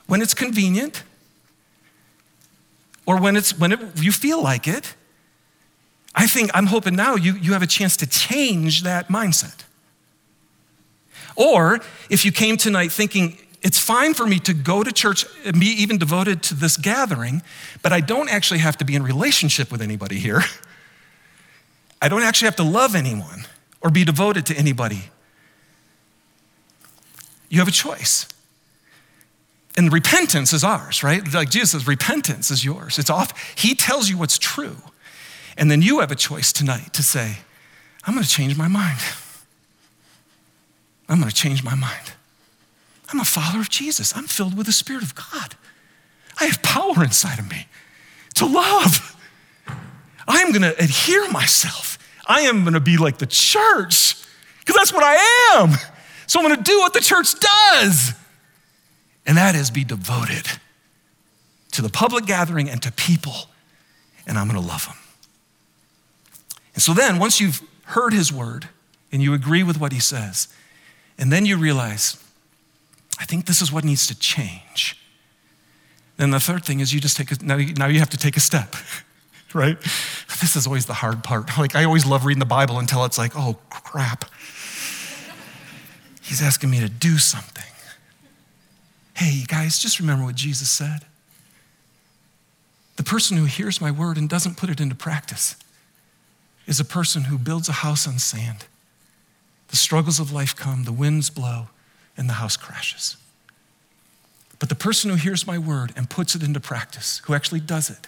when 0.08 0.22
it's 0.22 0.34
convenient 0.34 1.04
or 3.06 3.20
when, 3.20 3.36
it's, 3.36 3.58
when 3.58 3.72
it, 3.72 3.80
you 4.02 4.12
feel 4.12 4.42
like 4.42 4.68
it, 4.68 4.96
I 6.16 6.28
think, 6.28 6.50
I'm 6.54 6.68
hoping 6.68 6.96
now 6.96 7.16
you, 7.16 7.34
you 7.34 7.54
have 7.54 7.62
a 7.62 7.68
chance 7.68 7.98
to 7.98 8.08
change 8.08 8.84
that 8.84 9.10
mindset. 9.10 9.64
Or 11.36 11.82
if 12.10 12.24
you 12.24 12.32
came 12.32 12.56
tonight 12.56 12.92
thinking, 12.92 13.38
it's 13.62 13.78
fine 13.78 14.14
for 14.14 14.26
me 14.26 14.40
to 14.40 14.54
go 14.54 14.84
to 14.84 14.92
church 14.92 15.26
and 15.44 15.60
be 15.60 15.68
even 15.68 15.98
devoted 15.98 16.42
to 16.44 16.54
this 16.54 16.78
gathering, 16.78 17.42
but 17.82 17.92
I 17.92 18.00
don't 18.00 18.30
actually 18.30 18.60
have 18.60 18.78
to 18.78 18.86
be 18.86 18.96
in 18.96 19.04
relationship 19.04 19.72
with 19.72 19.82
anybody 19.82 20.18
here. 20.18 20.42
I 22.02 22.08
don't 22.08 22.22
actually 22.22 22.46
have 22.46 22.56
to 22.58 22.64
love 22.64 22.96
anyone 22.96 23.46
or 23.86 23.92
be 23.92 24.04
devoted 24.04 24.48
to 24.48 24.58
anybody. 24.58 25.04
You 27.50 27.60
have 27.60 27.68
a 27.68 27.72
choice. 27.72 28.28
And 29.78 29.94
repentance 29.94 30.54
is 30.54 30.64
ours, 30.64 31.04
right? 31.04 31.22
Like 31.32 31.52
Jesus 31.52 31.72
says, 31.72 31.88
repentance 31.88 32.50
is 32.50 32.66
yours. 32.66 32.98
It's 32.98 33.12
off. 33.12 33.54
He 33.56 33.76
tells 33.76 34.10
you 34.10 34.18
what's 34.18 34.40
true. 34.40 34.78
And 35.56 35.70
then 35.70 35.84
you 35.84 36.00
have 36.00 36.12
a 36.12 36.16
choice 36.16 36.52
tonight 36.52 36.94
to 36.94 37.04
say, 37.04 37.38
I'm 38.06 38.16
going 38.16 38.24
to 38.24 38.30
change 38.30 38.58
my 38.58 38.68
mind. 38.68 39.00
I'm 41.08 41.20
going 41.20 41.30
to 41.30 41.36
change 41.36 41.64
my 41.64 41.76
mind. 41.76 42.14
I'm 43.14 43.20
a 43.20 43.26
follower 43.26 43.62
of 43.62 43.70
Jesus. 43.70 44.18
I'm 44.18 44.26
filled 44.26 44.58
with 44.58 44.66
the 44.66 44.74
Spirit 44.74 45.04
of 45.04 45.14
God. 45.14 45.56
I 46.42 46.46
have 46.46 46.64
power 46.64 47.04
inside 47.04 47.38
of 47.38 47.52
me 47.52 47.68
to 48.34 48.48
love. 48.48 49.16
I'm 50.28 50.52
going 50.52 50.64
to 50.64 50.76
adhere 50.84 51.30
myself 51.30 51.95
I 52.28 52.42
am 52.42 52.62
going 52.62 52.74
to 52.74 52.80
be 52.80 52.98
like 52.98 53.18
the 53.18 53.28
church 53.28 54.16
because 54.60 54.76
that's 54.76 54.94
what 54.94 55.04
I 55.04 55.16
am. 55.56 55.72
So 56.28 56.40
I'm 56.40 56.46
going 56.46 56.58
to 56.58 56.64
do 56.64 56.80
what 56.80 56.94
the 56.94 57.02
church 57.02 57.40
does, 57.40 58.14
and 59.26 59.38
that 59.38 59.56
is 59.56 59.70
be 59.70 59.84
devoted 59.84 60.48
to 61.72 61.82
the 61.82 61.90
public 61.90 62.26
gathering 62.26 62.70
and 62.70 62.82
to 62.82 62.92
people, 62.92 63.50
and 64.26 64.38
I'm 64.38 64.48
going 64.48 64.60
to 64.60 64.68
love 64.68 64.86
them. 64.86 64.96
And 66.74 66.82
so 66.82 66.94
then, 66.94 67.20
once 67.20 67.40
you've 67.40 67.62
heard 67.84 68.14
his 68.14 68.32
word 68.32 68.70
and 69.12 69.22
you 69.22 69.34
agree 69.34 69.64
with 69.64 69.80
what 69.80 69.92
he 69.92 70.00
says, 70.00 70.48
and 71.18 71.32
then 71.32 71.46
you 71.46 71.58
realize, 71.58 72.22
I 73.20 73.26
think 73.26 73.46
this 73.46 73.62
is 73.62 73.72
what 73.72 73.84
needs 73.84 74.08
to 74.08 74.20
change. 74.20 75.00
Then 76.18 76.32
the 76.32 76.40
third 76.40 76.66
thing 76.66 76.80
is 76.80 76.94
you 76.94 77.00
just 77.00 77.18
take 77.18 77.32
a, 77.32 77.44
now, 77.44 77.58
you, 77.58 77.74
now 77.74 77.88
you 77.88 78.00
have 78.00 78.10
to 78.10 78.18
take 78.18 78.38
a 78.38 78.42
step, 78.42 78.76
right? 79.56 79.80
This 80.42 80.56
is 80.56 80.68
always 80.68 80.86
the 80.86 80.94
hard 80.94 81.24
part. 81.24 81.58
Like, 81.58 81.76
I 81.76 81.86
always 81.86 82.06
love 82.06 82.26
reading 82.26 82.40
the 82.40 82.46
Bible 82.46 82.78
until 82.78 83.06
it's 83.06 83.18
like, 83.18 83.32
oh, 83.36 83.58
crap. 83.70 84.26
He's 86.22 86.42
asking 86.42 86.70
me 86.70 86.82
to 86.82 86.90
do 86.90 87.18
something. 87.18 87.64
Hey, 89.14 89.44
guys, 89.48 89.80
just 89.80 90.00
remember 90.00 90.26
what 90.26 90.36
Jesus 90.36 90.70
said. 90.70 91.06
The 92.98 93.04
person 93.04 93.38
who 93.38 93.46
hears 93.46 93.80
my 93.80 93.92
word 93.92 94.18
and 94.18 94.30
doesn't 94.30 94.58
put 94.58 94.70
it 94.70 94.82
into 94.82 94.96
practice 94.96 95.56
is 96.68 96.80
a 96.80 96.86
person 96.86 97.26
who 97.26 97.38
builds 97.38 97.70
a 97.70 97.74
house 97.74 98.08
on 98.08 98.20
sand. 98.20 98.66
The 99.70 99.78
struggles 99.78 100.20
of 100.20 100.32
life 100.32 100.56
come, 100.56 100.84
the 100.84 100.92
winds 100.92 101.30
blow, 101.30 101.70
and 102.18 102.28
the 102.28 102.34
house 102.34 102.58
crashes. 102.58 103.18
But 104.60 104.70
the 104.70 104.76
person 104.76 105.10
who 105.12 105.18
hears 105.18 105.48
my 105.48 105.58
word 105.58 105.94
and 105.96 106.10
puts 106.10 106.36
it 106.36 106.44
into 106.44 106.60
practice, 106.60 107.22
who 107.26 107.34
actually 107.34 107.60
does 107.60 107.90
it, 107.90 108.08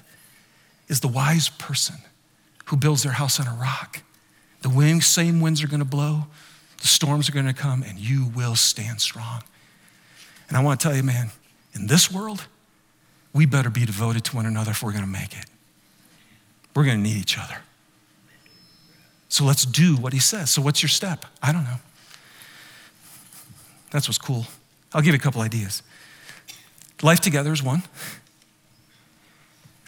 is 0.88 1.00
the 1.00 1.08
wise 1.08 1.50
person 1.50 1.96
who 2.66 2.78
builds 2.78 3.04
their 3.04 3.14
house 3.14 3.40
on 3.40 3.48
a 3.48 3.60
rock. 3.60 4.02
The 4.62 4.70
wind, 4.70 5.04
same 5.04 5.40
winds 5.40 5.64
are 5.64 5.68
going 5.68 5.80
to 5.80 5.86
blow, 5.86 6.28
the 6.82 6.88
storms 6.88 7.30
are 7.30 7.32
going 7.32 7.46
to 7.46 7.54
come, 7.54 7.84
and 7.84 7.98
you 7.98 8.26
will 8.36 8.56
stand 8.56 9.02
strong. 9.02 9.44
And 10.48 10.58
I 10.58 10.64
want 10.64 10.80
to 10.80 10.88
tell 10.88 10.96
you, 10.96 11.04
man, 11.04 11.32
in 11.74 11.88
this 11.88 12.12
world, 12.12 12.48
we 13.34 13.46
better 13.46 13.70
be 13.70 13.86
devoted 13.86 14.24
to 14.26 14.36
one 14.36 14.46
another 14.46 14.72
if 14.72 14.82
we're 14.82 14.92
going 14.92 15.04
to 15.04 15.10
make 15.10 15.38
it. 15.38 15.46
We're 16.76 16.86
going 16.86 16.98
to 16.98 17.04
need 17.04 17.18
each 17.18 17.38
other. 17.38 17.58
So 19.30 19.44
let's 19.44 19.66
do 19.66 19.96
what 19.96 20.14
he 20.14 20.20
says. 20.20 20.50
So, 20.50 20.62
what's 20.62 20.82
your 20.82 20.90
step? 20.90 21.26
I 21.42 21.52
don't 21.52 21.64
know. 21.64 21.78
That's 23.92 24.08
what's 24.08 24.18
cool. 24.18 24.46
I'll 24.94 25.02
give 25.02 25.14
you 25.14 25.18
a 25.18 25.22
couple 25.22 25.42
ideas. 25.42 25.84
Life 27.02 27.20
together 27.20 27.52
is 27.52 27.62
one. 27.62 27.84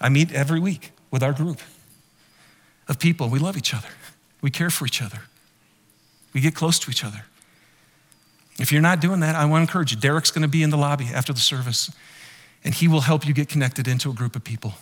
I 0.02 0.10
meet 0.10 0.32
every 0.32 0.60
week 0.60 0.92
with 1.12 1.24
our 1.24 1.34
group 1.34 1.60
of 2.88 3.00
people. 3.00 3.30
We 3.30 3.40
love 3.40 3.58
each 3.58 3.74
other, 3.74 3.90
we 4.42 4.52
care 4.52 4.70
for 4.70 4.86
each 4.86 5.02
other, 5.02 5.22
we 6.34 6.42
get 6.42 6.56
close 6.56 6.80
to 6.80 6.92
each 6.92 7.04
other. 7.04 7.26
If 8.60 8.74
you're 8.74 8.82
not 8.82 9.00
doing 9.00 9.22
that, 9.22 9.36
I 9.36 9.46
want 9.46 9.62
to 9.62 9.72
encourage 9.72 9.92
you. 9.94 9.98
Derek's 9.98 10.32
going 10.32 10.42
to 10.42 10.50
be 10.50 10.64
in 10.64 10.70
the 10.70 10.78
lobby 10.78 11.06
after 11.14 11.32
the 11.32 11.40
service, 11.40 11.90
and 12.64 12.74
he 12.74 12.90
will 12.90 13.02
help 13.02 13.26
you 13.26 13.34
get 13.34 13.48
connected 13.48 13.88
into 13.88 14.10
a 14.10 14.14
group 14.14 14.36
of 14.36 14.44
people. 14.44 14.74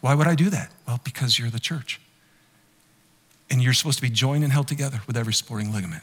Why 0.00 0.14
would 0.14 0.26
I 0.26 0.34
do 0.34 0.48
that? 0.50 0.70
Well, 0.86 1.00
because 1.04 1.38
you're 1.38 1.50
the 1.50 1.60
church. 1.60 2.00
And 3.50 3.62
you're 3.62 3.74
supposed 3.74 3.98
to 3.98 4.02
be 4.02 4.10
joined 4.10 4.44
and 4.44 4.52
held 4.52 4.66
together 4.66 5.02
with 5.06 5.16
every 5.16 5.34
sporting 5.34 5.72
ligament. 5.72 6.02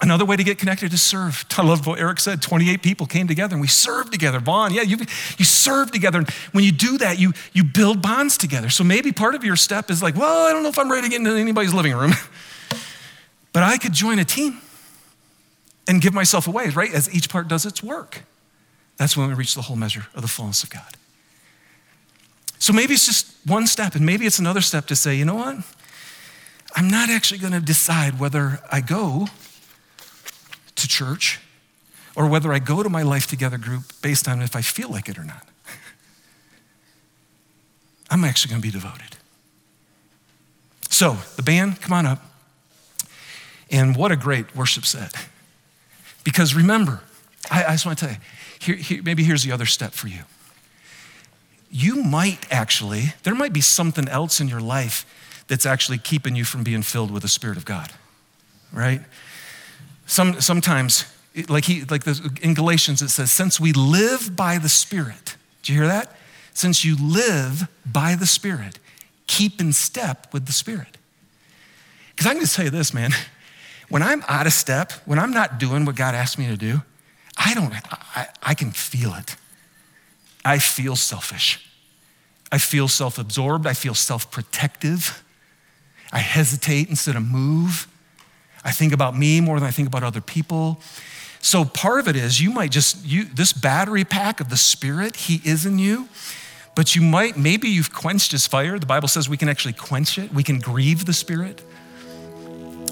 Another 0.00 0.26
way 0.26 0.36
to 0.36 0.44
get 0.44 0.58
connected 0.58 0.92
is 0.92 1.00
serve. 1.00 1.46
I 1.56 1.62
love 1.62 1.86
what 1.86 1.98
Eric 1.98 2.20
said. 2.20 2.42
28 2.42 2.82
people 2.82 3.06
came 3.06 3.26
together 3.26 3.54
and 3.54 3.62
we 3.62 3.66
served 3.66 4.12
together. 4.12 4.38
Vaughn, 4.38 4.74
yeah, 4.74 4.82
you, 4.82 4.98
you 5.38 5.44
serve 5.44 5.90
together. 5.90 6.18
And 6.18 6.28
when 6.52 6.64
you 6.64 6.72
do 6.72 6.98
that, 6.98 7.18
you, 7.18 7.32
you 7.54 7.64
build 7.64 8.02
bonds 8.02 8.36
together. 8.36 8.68
So 8.68 8.84
maybe 8.84 9.10
part 9.10 9.34
of 9.34 9.42
your 9.42 9.56
step 9.56 9.90
is 9.90 10.02
like, 10.02 10.14
well, 10.14 10.46
I 10.46 10.52
don't 10.52 10.62
know 10.62 10.68
if 10.68 10.78
I'm 10.78 10.90
ready 10.90 11.06
to 11.06 11.10
get 11.10 11.20
into 11.20 11.32
anybody's 11.32 11.72
living 11.72 11.94
room. 11.94 12.12
but 13.54 13.62
I 13.62 13.78
could 13.78 13.94
join 13.94 14.18
a 14.18 14.24
team 14.24 14.60
and 15.88 16.02
give 16.02 16.12
myself 16.12 16.46
away, 16.46 16.68
right? 16.70 16.92
As 16.92 17.12
each 17.14 17.30
part 17.30 17.48
does 17.48 17.64
its 17.64 17.82
work. 17.82 18.24
That's 18.98 19.16
when 19.16 19.28
we 19.28 19.34
reach 19.34 19.54
the 19.54 19.62
whole 19.62 19.76
measure 19.76 20.06
of 20.14 20.20
the 20.20 20.28
fullness 20.28 20.62
of 20.62 20.68
God. 20.68 20.96
So 22.58 22.72
maybe 22.72 22.94
it's 22.94 23.06
just 23.06 23.32
one 23.46 23.66
step, 23.66 23.94
and 23.94 24.04
maybe 24.04 24.26
it's 24.26 24.38
another 24.38 24.60
step 24.60 24.86
to 24.86 24.96
say, 24.96 25.14
you 25.14 25.24
know 25.24 25.36
what? 25.36 25.56
I'm 26.74 26.88
not 26.90 27.08
actually 27.08 27.38
going 27.38 27.52
to 27.52 27.60
decide 27.60 28.18
whether 28.18 28.60
I 28.70 28.80
go 28.80 29.28
to 30.76 30.88
church 30.88 31.40
or 32.14 32.26
whether 32.26 32.52
I 32.52 32.58
go 32.58 32.82
to 32.82 32.88
my 32.88 33.02
Life 33.02 33.26
Together 33.26 33.58
group 33.58 33.84
based 34.00 34.26
on 34.28 34.40
if 34.40 34.56
I 34.56 34.62
feel 34.62 34.90
like 34.90 35.08
it 35.08 35.18
or 35.18 35.24
not. 35.24 35.46
I'm 38.10 38.24
actually 38.24 38.50
going 38.50 38.62
to 38.62 38.66
be 38.66 38.72
devoted. 38.72 39.16
So, 40.88 41.18
the 41.36 41.42
band, 41.42 41.80
come 41.80 41.92
on 41.92 42.06
up. 42.06 42.22
And 43.70 43.96
what 43.96 44.12
a 44.12 44.16
great 44.16 44.54
worship 44.54 44.86
set. 44.86 45.12
Because 46.24 46.54
remember, 46.54 47.02
I, 47.50 47.64
I 47.64 47.72
just 47.72 47.84
want 47.84 47.98
to 47.98 48.06
tell 48.06 48.14
you, 48.14 48.20
here, 48.58 48.76
here, 48.76 49.02
maybe 49.02 49.24
here's 49.24 49.42
the 49.42 49.52
other 49.52 49.66
step 49.66 49.92
for 49.92 50.08
you. 50.08 50.20
You 51.70 52.02
might 52.02 52.50
actually, 52.50 53.14
there 53.24 53.34
might 53.34 53.52
be 53.52 53.60
something 53.60 54.08
else 54.08 54.40
in 54.40 54.48
your 54.48 54.60
life 54.60 55.04
that's 55.48 55.66
actually 55.66 55.98
keeping 55.98 56.34
you 56.34 56.44
from 56.44 56.62
being 56.62 56.82
filled 56.82 57.10
with 57.10 57.22
the 57.22 57.28
Spirit 57.28 57.56
of 57.56 57.64
God, 57.64 57.92
right? 58.72 59.02
Some, 60.06 60.40
sometimes, 60.40 61.04
like, 61.48 61.64
he, 61.64 61.84
like 61.84 62.06
in 62.42 62.54
Galatians, 62.54 63.02
it 63.02 63.08
says, 63.08 63.30
since 63.30 63.60
we 63.60 63.72
live 63.72 64.34
by 64.36 64.58
the 64.58 64.68
Spirit, 64.68 65.36
do 65.62 65.72
you 65.72 65.80
hear 65.80 65.88
that? 65.88 66.16
Since 66.54 66.84
you 66.84 66.96
live 66.96 67.68
by 67.84 68.14
the 68.14 68.26
Spirit, 68.26 68.78
keep 69.26 69.60
in 69.60 69.72
step 69.72 70.32
with 70.32 70.46
the 70.46 70.52
Spirit. 70.52 70.96
Because 72.10 72.26
I'm 72.26 72.34
going 72.34 72.46
to 72.46 72.52
tell 72.52 72.64
you 72.64 72.70
this, 72.70 72.94
man. 72.94 73.10
When 73.88 74.02
I'm 74.02 74.24
out 74.26 74.46
of 74.46 74.52
step, 74.52 74.92
when 75.04 75.18
I'm 75.18 75.32
not 75.32 75.58
doing 75.58 75.84
what 75.84 75.96
God 75.96 76.14
asked 76.14 76.38
me 76.38 76.46
to 76.46 76.56
do, 76.56 76.82
I 77.36 77.54
don't, 77.54 77.72
I, 78.16 78.28
I 78.42 78.54
can 78.54 78.70
feel 78.70 79.14
it. 79.14 79.36
I 80.44 80.58
feel 80.58 80.96
selfish. 80.96 81.68
I 82.50 82.58
feel 82.58 82.88
self 82.88 83.18
absorbed. 83.18 83.66
I 83.66 83.74
feel 83.74 83.94
self 83.94 84.30
protective. 84.30 85.22
I 86.12 86.18
hesitate 86.18 86.88
instead 86.88 87.16
of 87.16 87.22
move. 87.22 87.88
I 88.66 88.72
think 88.72 88.92
about 88.92 89.16
me 89.16 89.40
more 89.40 89.60
than 89.60 89.68
I 89.68 89.70
think 89.70 89.86
about 89.86 90.02
other 90.02 90.20
people. 90.20 90.80
So 91.40 91.64
part 91.64 92.00
of 92.00 92.08
it 92.08 92.16
is 92.16 92.40
you 92.40 92.50
might 92.50 92.72
just 92.72 93.06
you 93.06 93.24
this 93.24 93.52
battery 93.52 94.04
pack 94.04 94.40
of 94.40 94.48
the 94.48 94.56
spirit, 94.56 95.14
he 95.14 95.40
is 95.44 95.64
in 95.64 95.78
you. 95.78 96.08
But 96.74 96.96
you 96.96 97.00
might 97.00 97.38
maybe 97.38 97.68
you've 97.68 97.94
quenched 97.94 98.32
his 98.32 98.48
fire. 98.48 98.76
The 98.80 98.84
Bible 98.84 99.06
says 99.06 99.28
we 99.28 99.36
can 99.36 99.48
actually 99.48 99.74
quench 99.74 100.18
it. 100.18 100.32
We 100.34 100.42
can 100.42 100.58
grieve 100.58 101.06
the 101.06 101.12
spirit. 101.12 101.62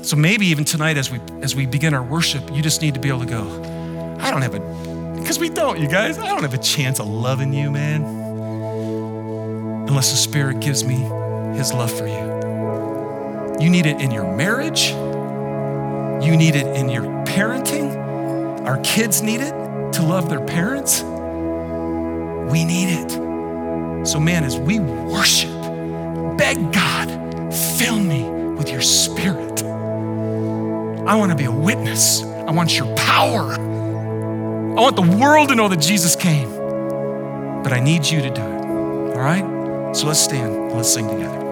So 0.03 0.15
maybe 0.15 0.47
even 0.47 0.65
tonight 0.65 0.97
as 0.97 1.11
we 1.11 1.19
as 1.43 1.57
we 1.57 1.67
begin 1.67 1.93
our 1.93 2.05
worship, 2.05 2.55
you 2.55 2.63
just 2.63 2.81
need 2.81 2.95
to 2.95 3.01
be 3.01 3.09
able 3.09 3.21
to 3.21 3.27
go, 3.27 4.19
I 4.21 4.31
don't 4.31 4.43
have 4.43 4.55
a 4.55 4.95
because 5.21 5.41
we 5.41 5.49
don't, 5.49 5.81
you 5.81 5.89
guys. 5.89 6.19
I 6.19 6.29
don't 6.29 6.43
have 6.43 6.55
a 6.55 6.59
chance 6.59 7.01
of 7.01 7.09
loving 7.09 7.53
you, 7.53 7.73
man. 7.73 8.05
Unless 9.89 10.13
the 10.13 10.19
Spirit 10.19 10.61
gives 10.61 10.85
me 10.85 10.97
his 11.57 11.73
love 11.73 11.91
for 11.91 12.07
you. 12.07 13.59
You 13.61 13.71
need 13.71 13.87
it 13.87 14.01
in 14.01 14.13
your 14.13 14.37
marriage. 14.37 14.95
You 16.25 16.39
need 16.39 16.57
it 16.57 16.67
in 16.75 16.89
your 16.89 17.05
parenting. 17.27 18.65
Our 18.65 18.79
kids 18.79 19.21
need 19.21 19.43
it 19.43 19.53
to 19.93 20.03
love 20.03 20.31
their 20.31 20.45
parents. 20.45 21.03
We 22.51 22.65
need 22.65 22.89
it. 22.95 23.11
So, 24.07 24.19
man, 24.19 24.43
as 24.43 24.59
we 24.59 24.81
worship, 24.81 25.51
beg 26.39 26.73
God, 26.73 27.55
fill 27.55 28.01
me 28.01 28.25
with 28.57 28.71
your 28.71 28.81
spirit. 28.81 29.63
I 29.63 31.15
want 31.17 31.31
to 31.31 31.37
be 31.37 31.45
a 31.45 31.53
witness. 31.53 32.23
I 32.23 32.53
want 32.53 32.79
your 32.79 32.95
power. 32.97 33.53
I 33.53 34.81
want 34.81 34.97
the 34.97 35.03
world 35.03 35.51
to 35.51 35.55
know 35.55 35.69
that 35.69 35.81
Jesus 35.81 36.17
came. 36.17 36.51
But 37.63 37.75
I 37.75 37.81
need 37.81 38.07
you 38.07 38.23
to 38.23 38.31
do 38.31 38.41
it. 38.41 38.65
All 39.15 39.21
right? 39.21 39.95
So 39.95 40.07
let's 40.07 40.21
stand. 40.21 40.73
Let's 40.73 40.93
sing 40.93 41.07
together. 41.07 41.44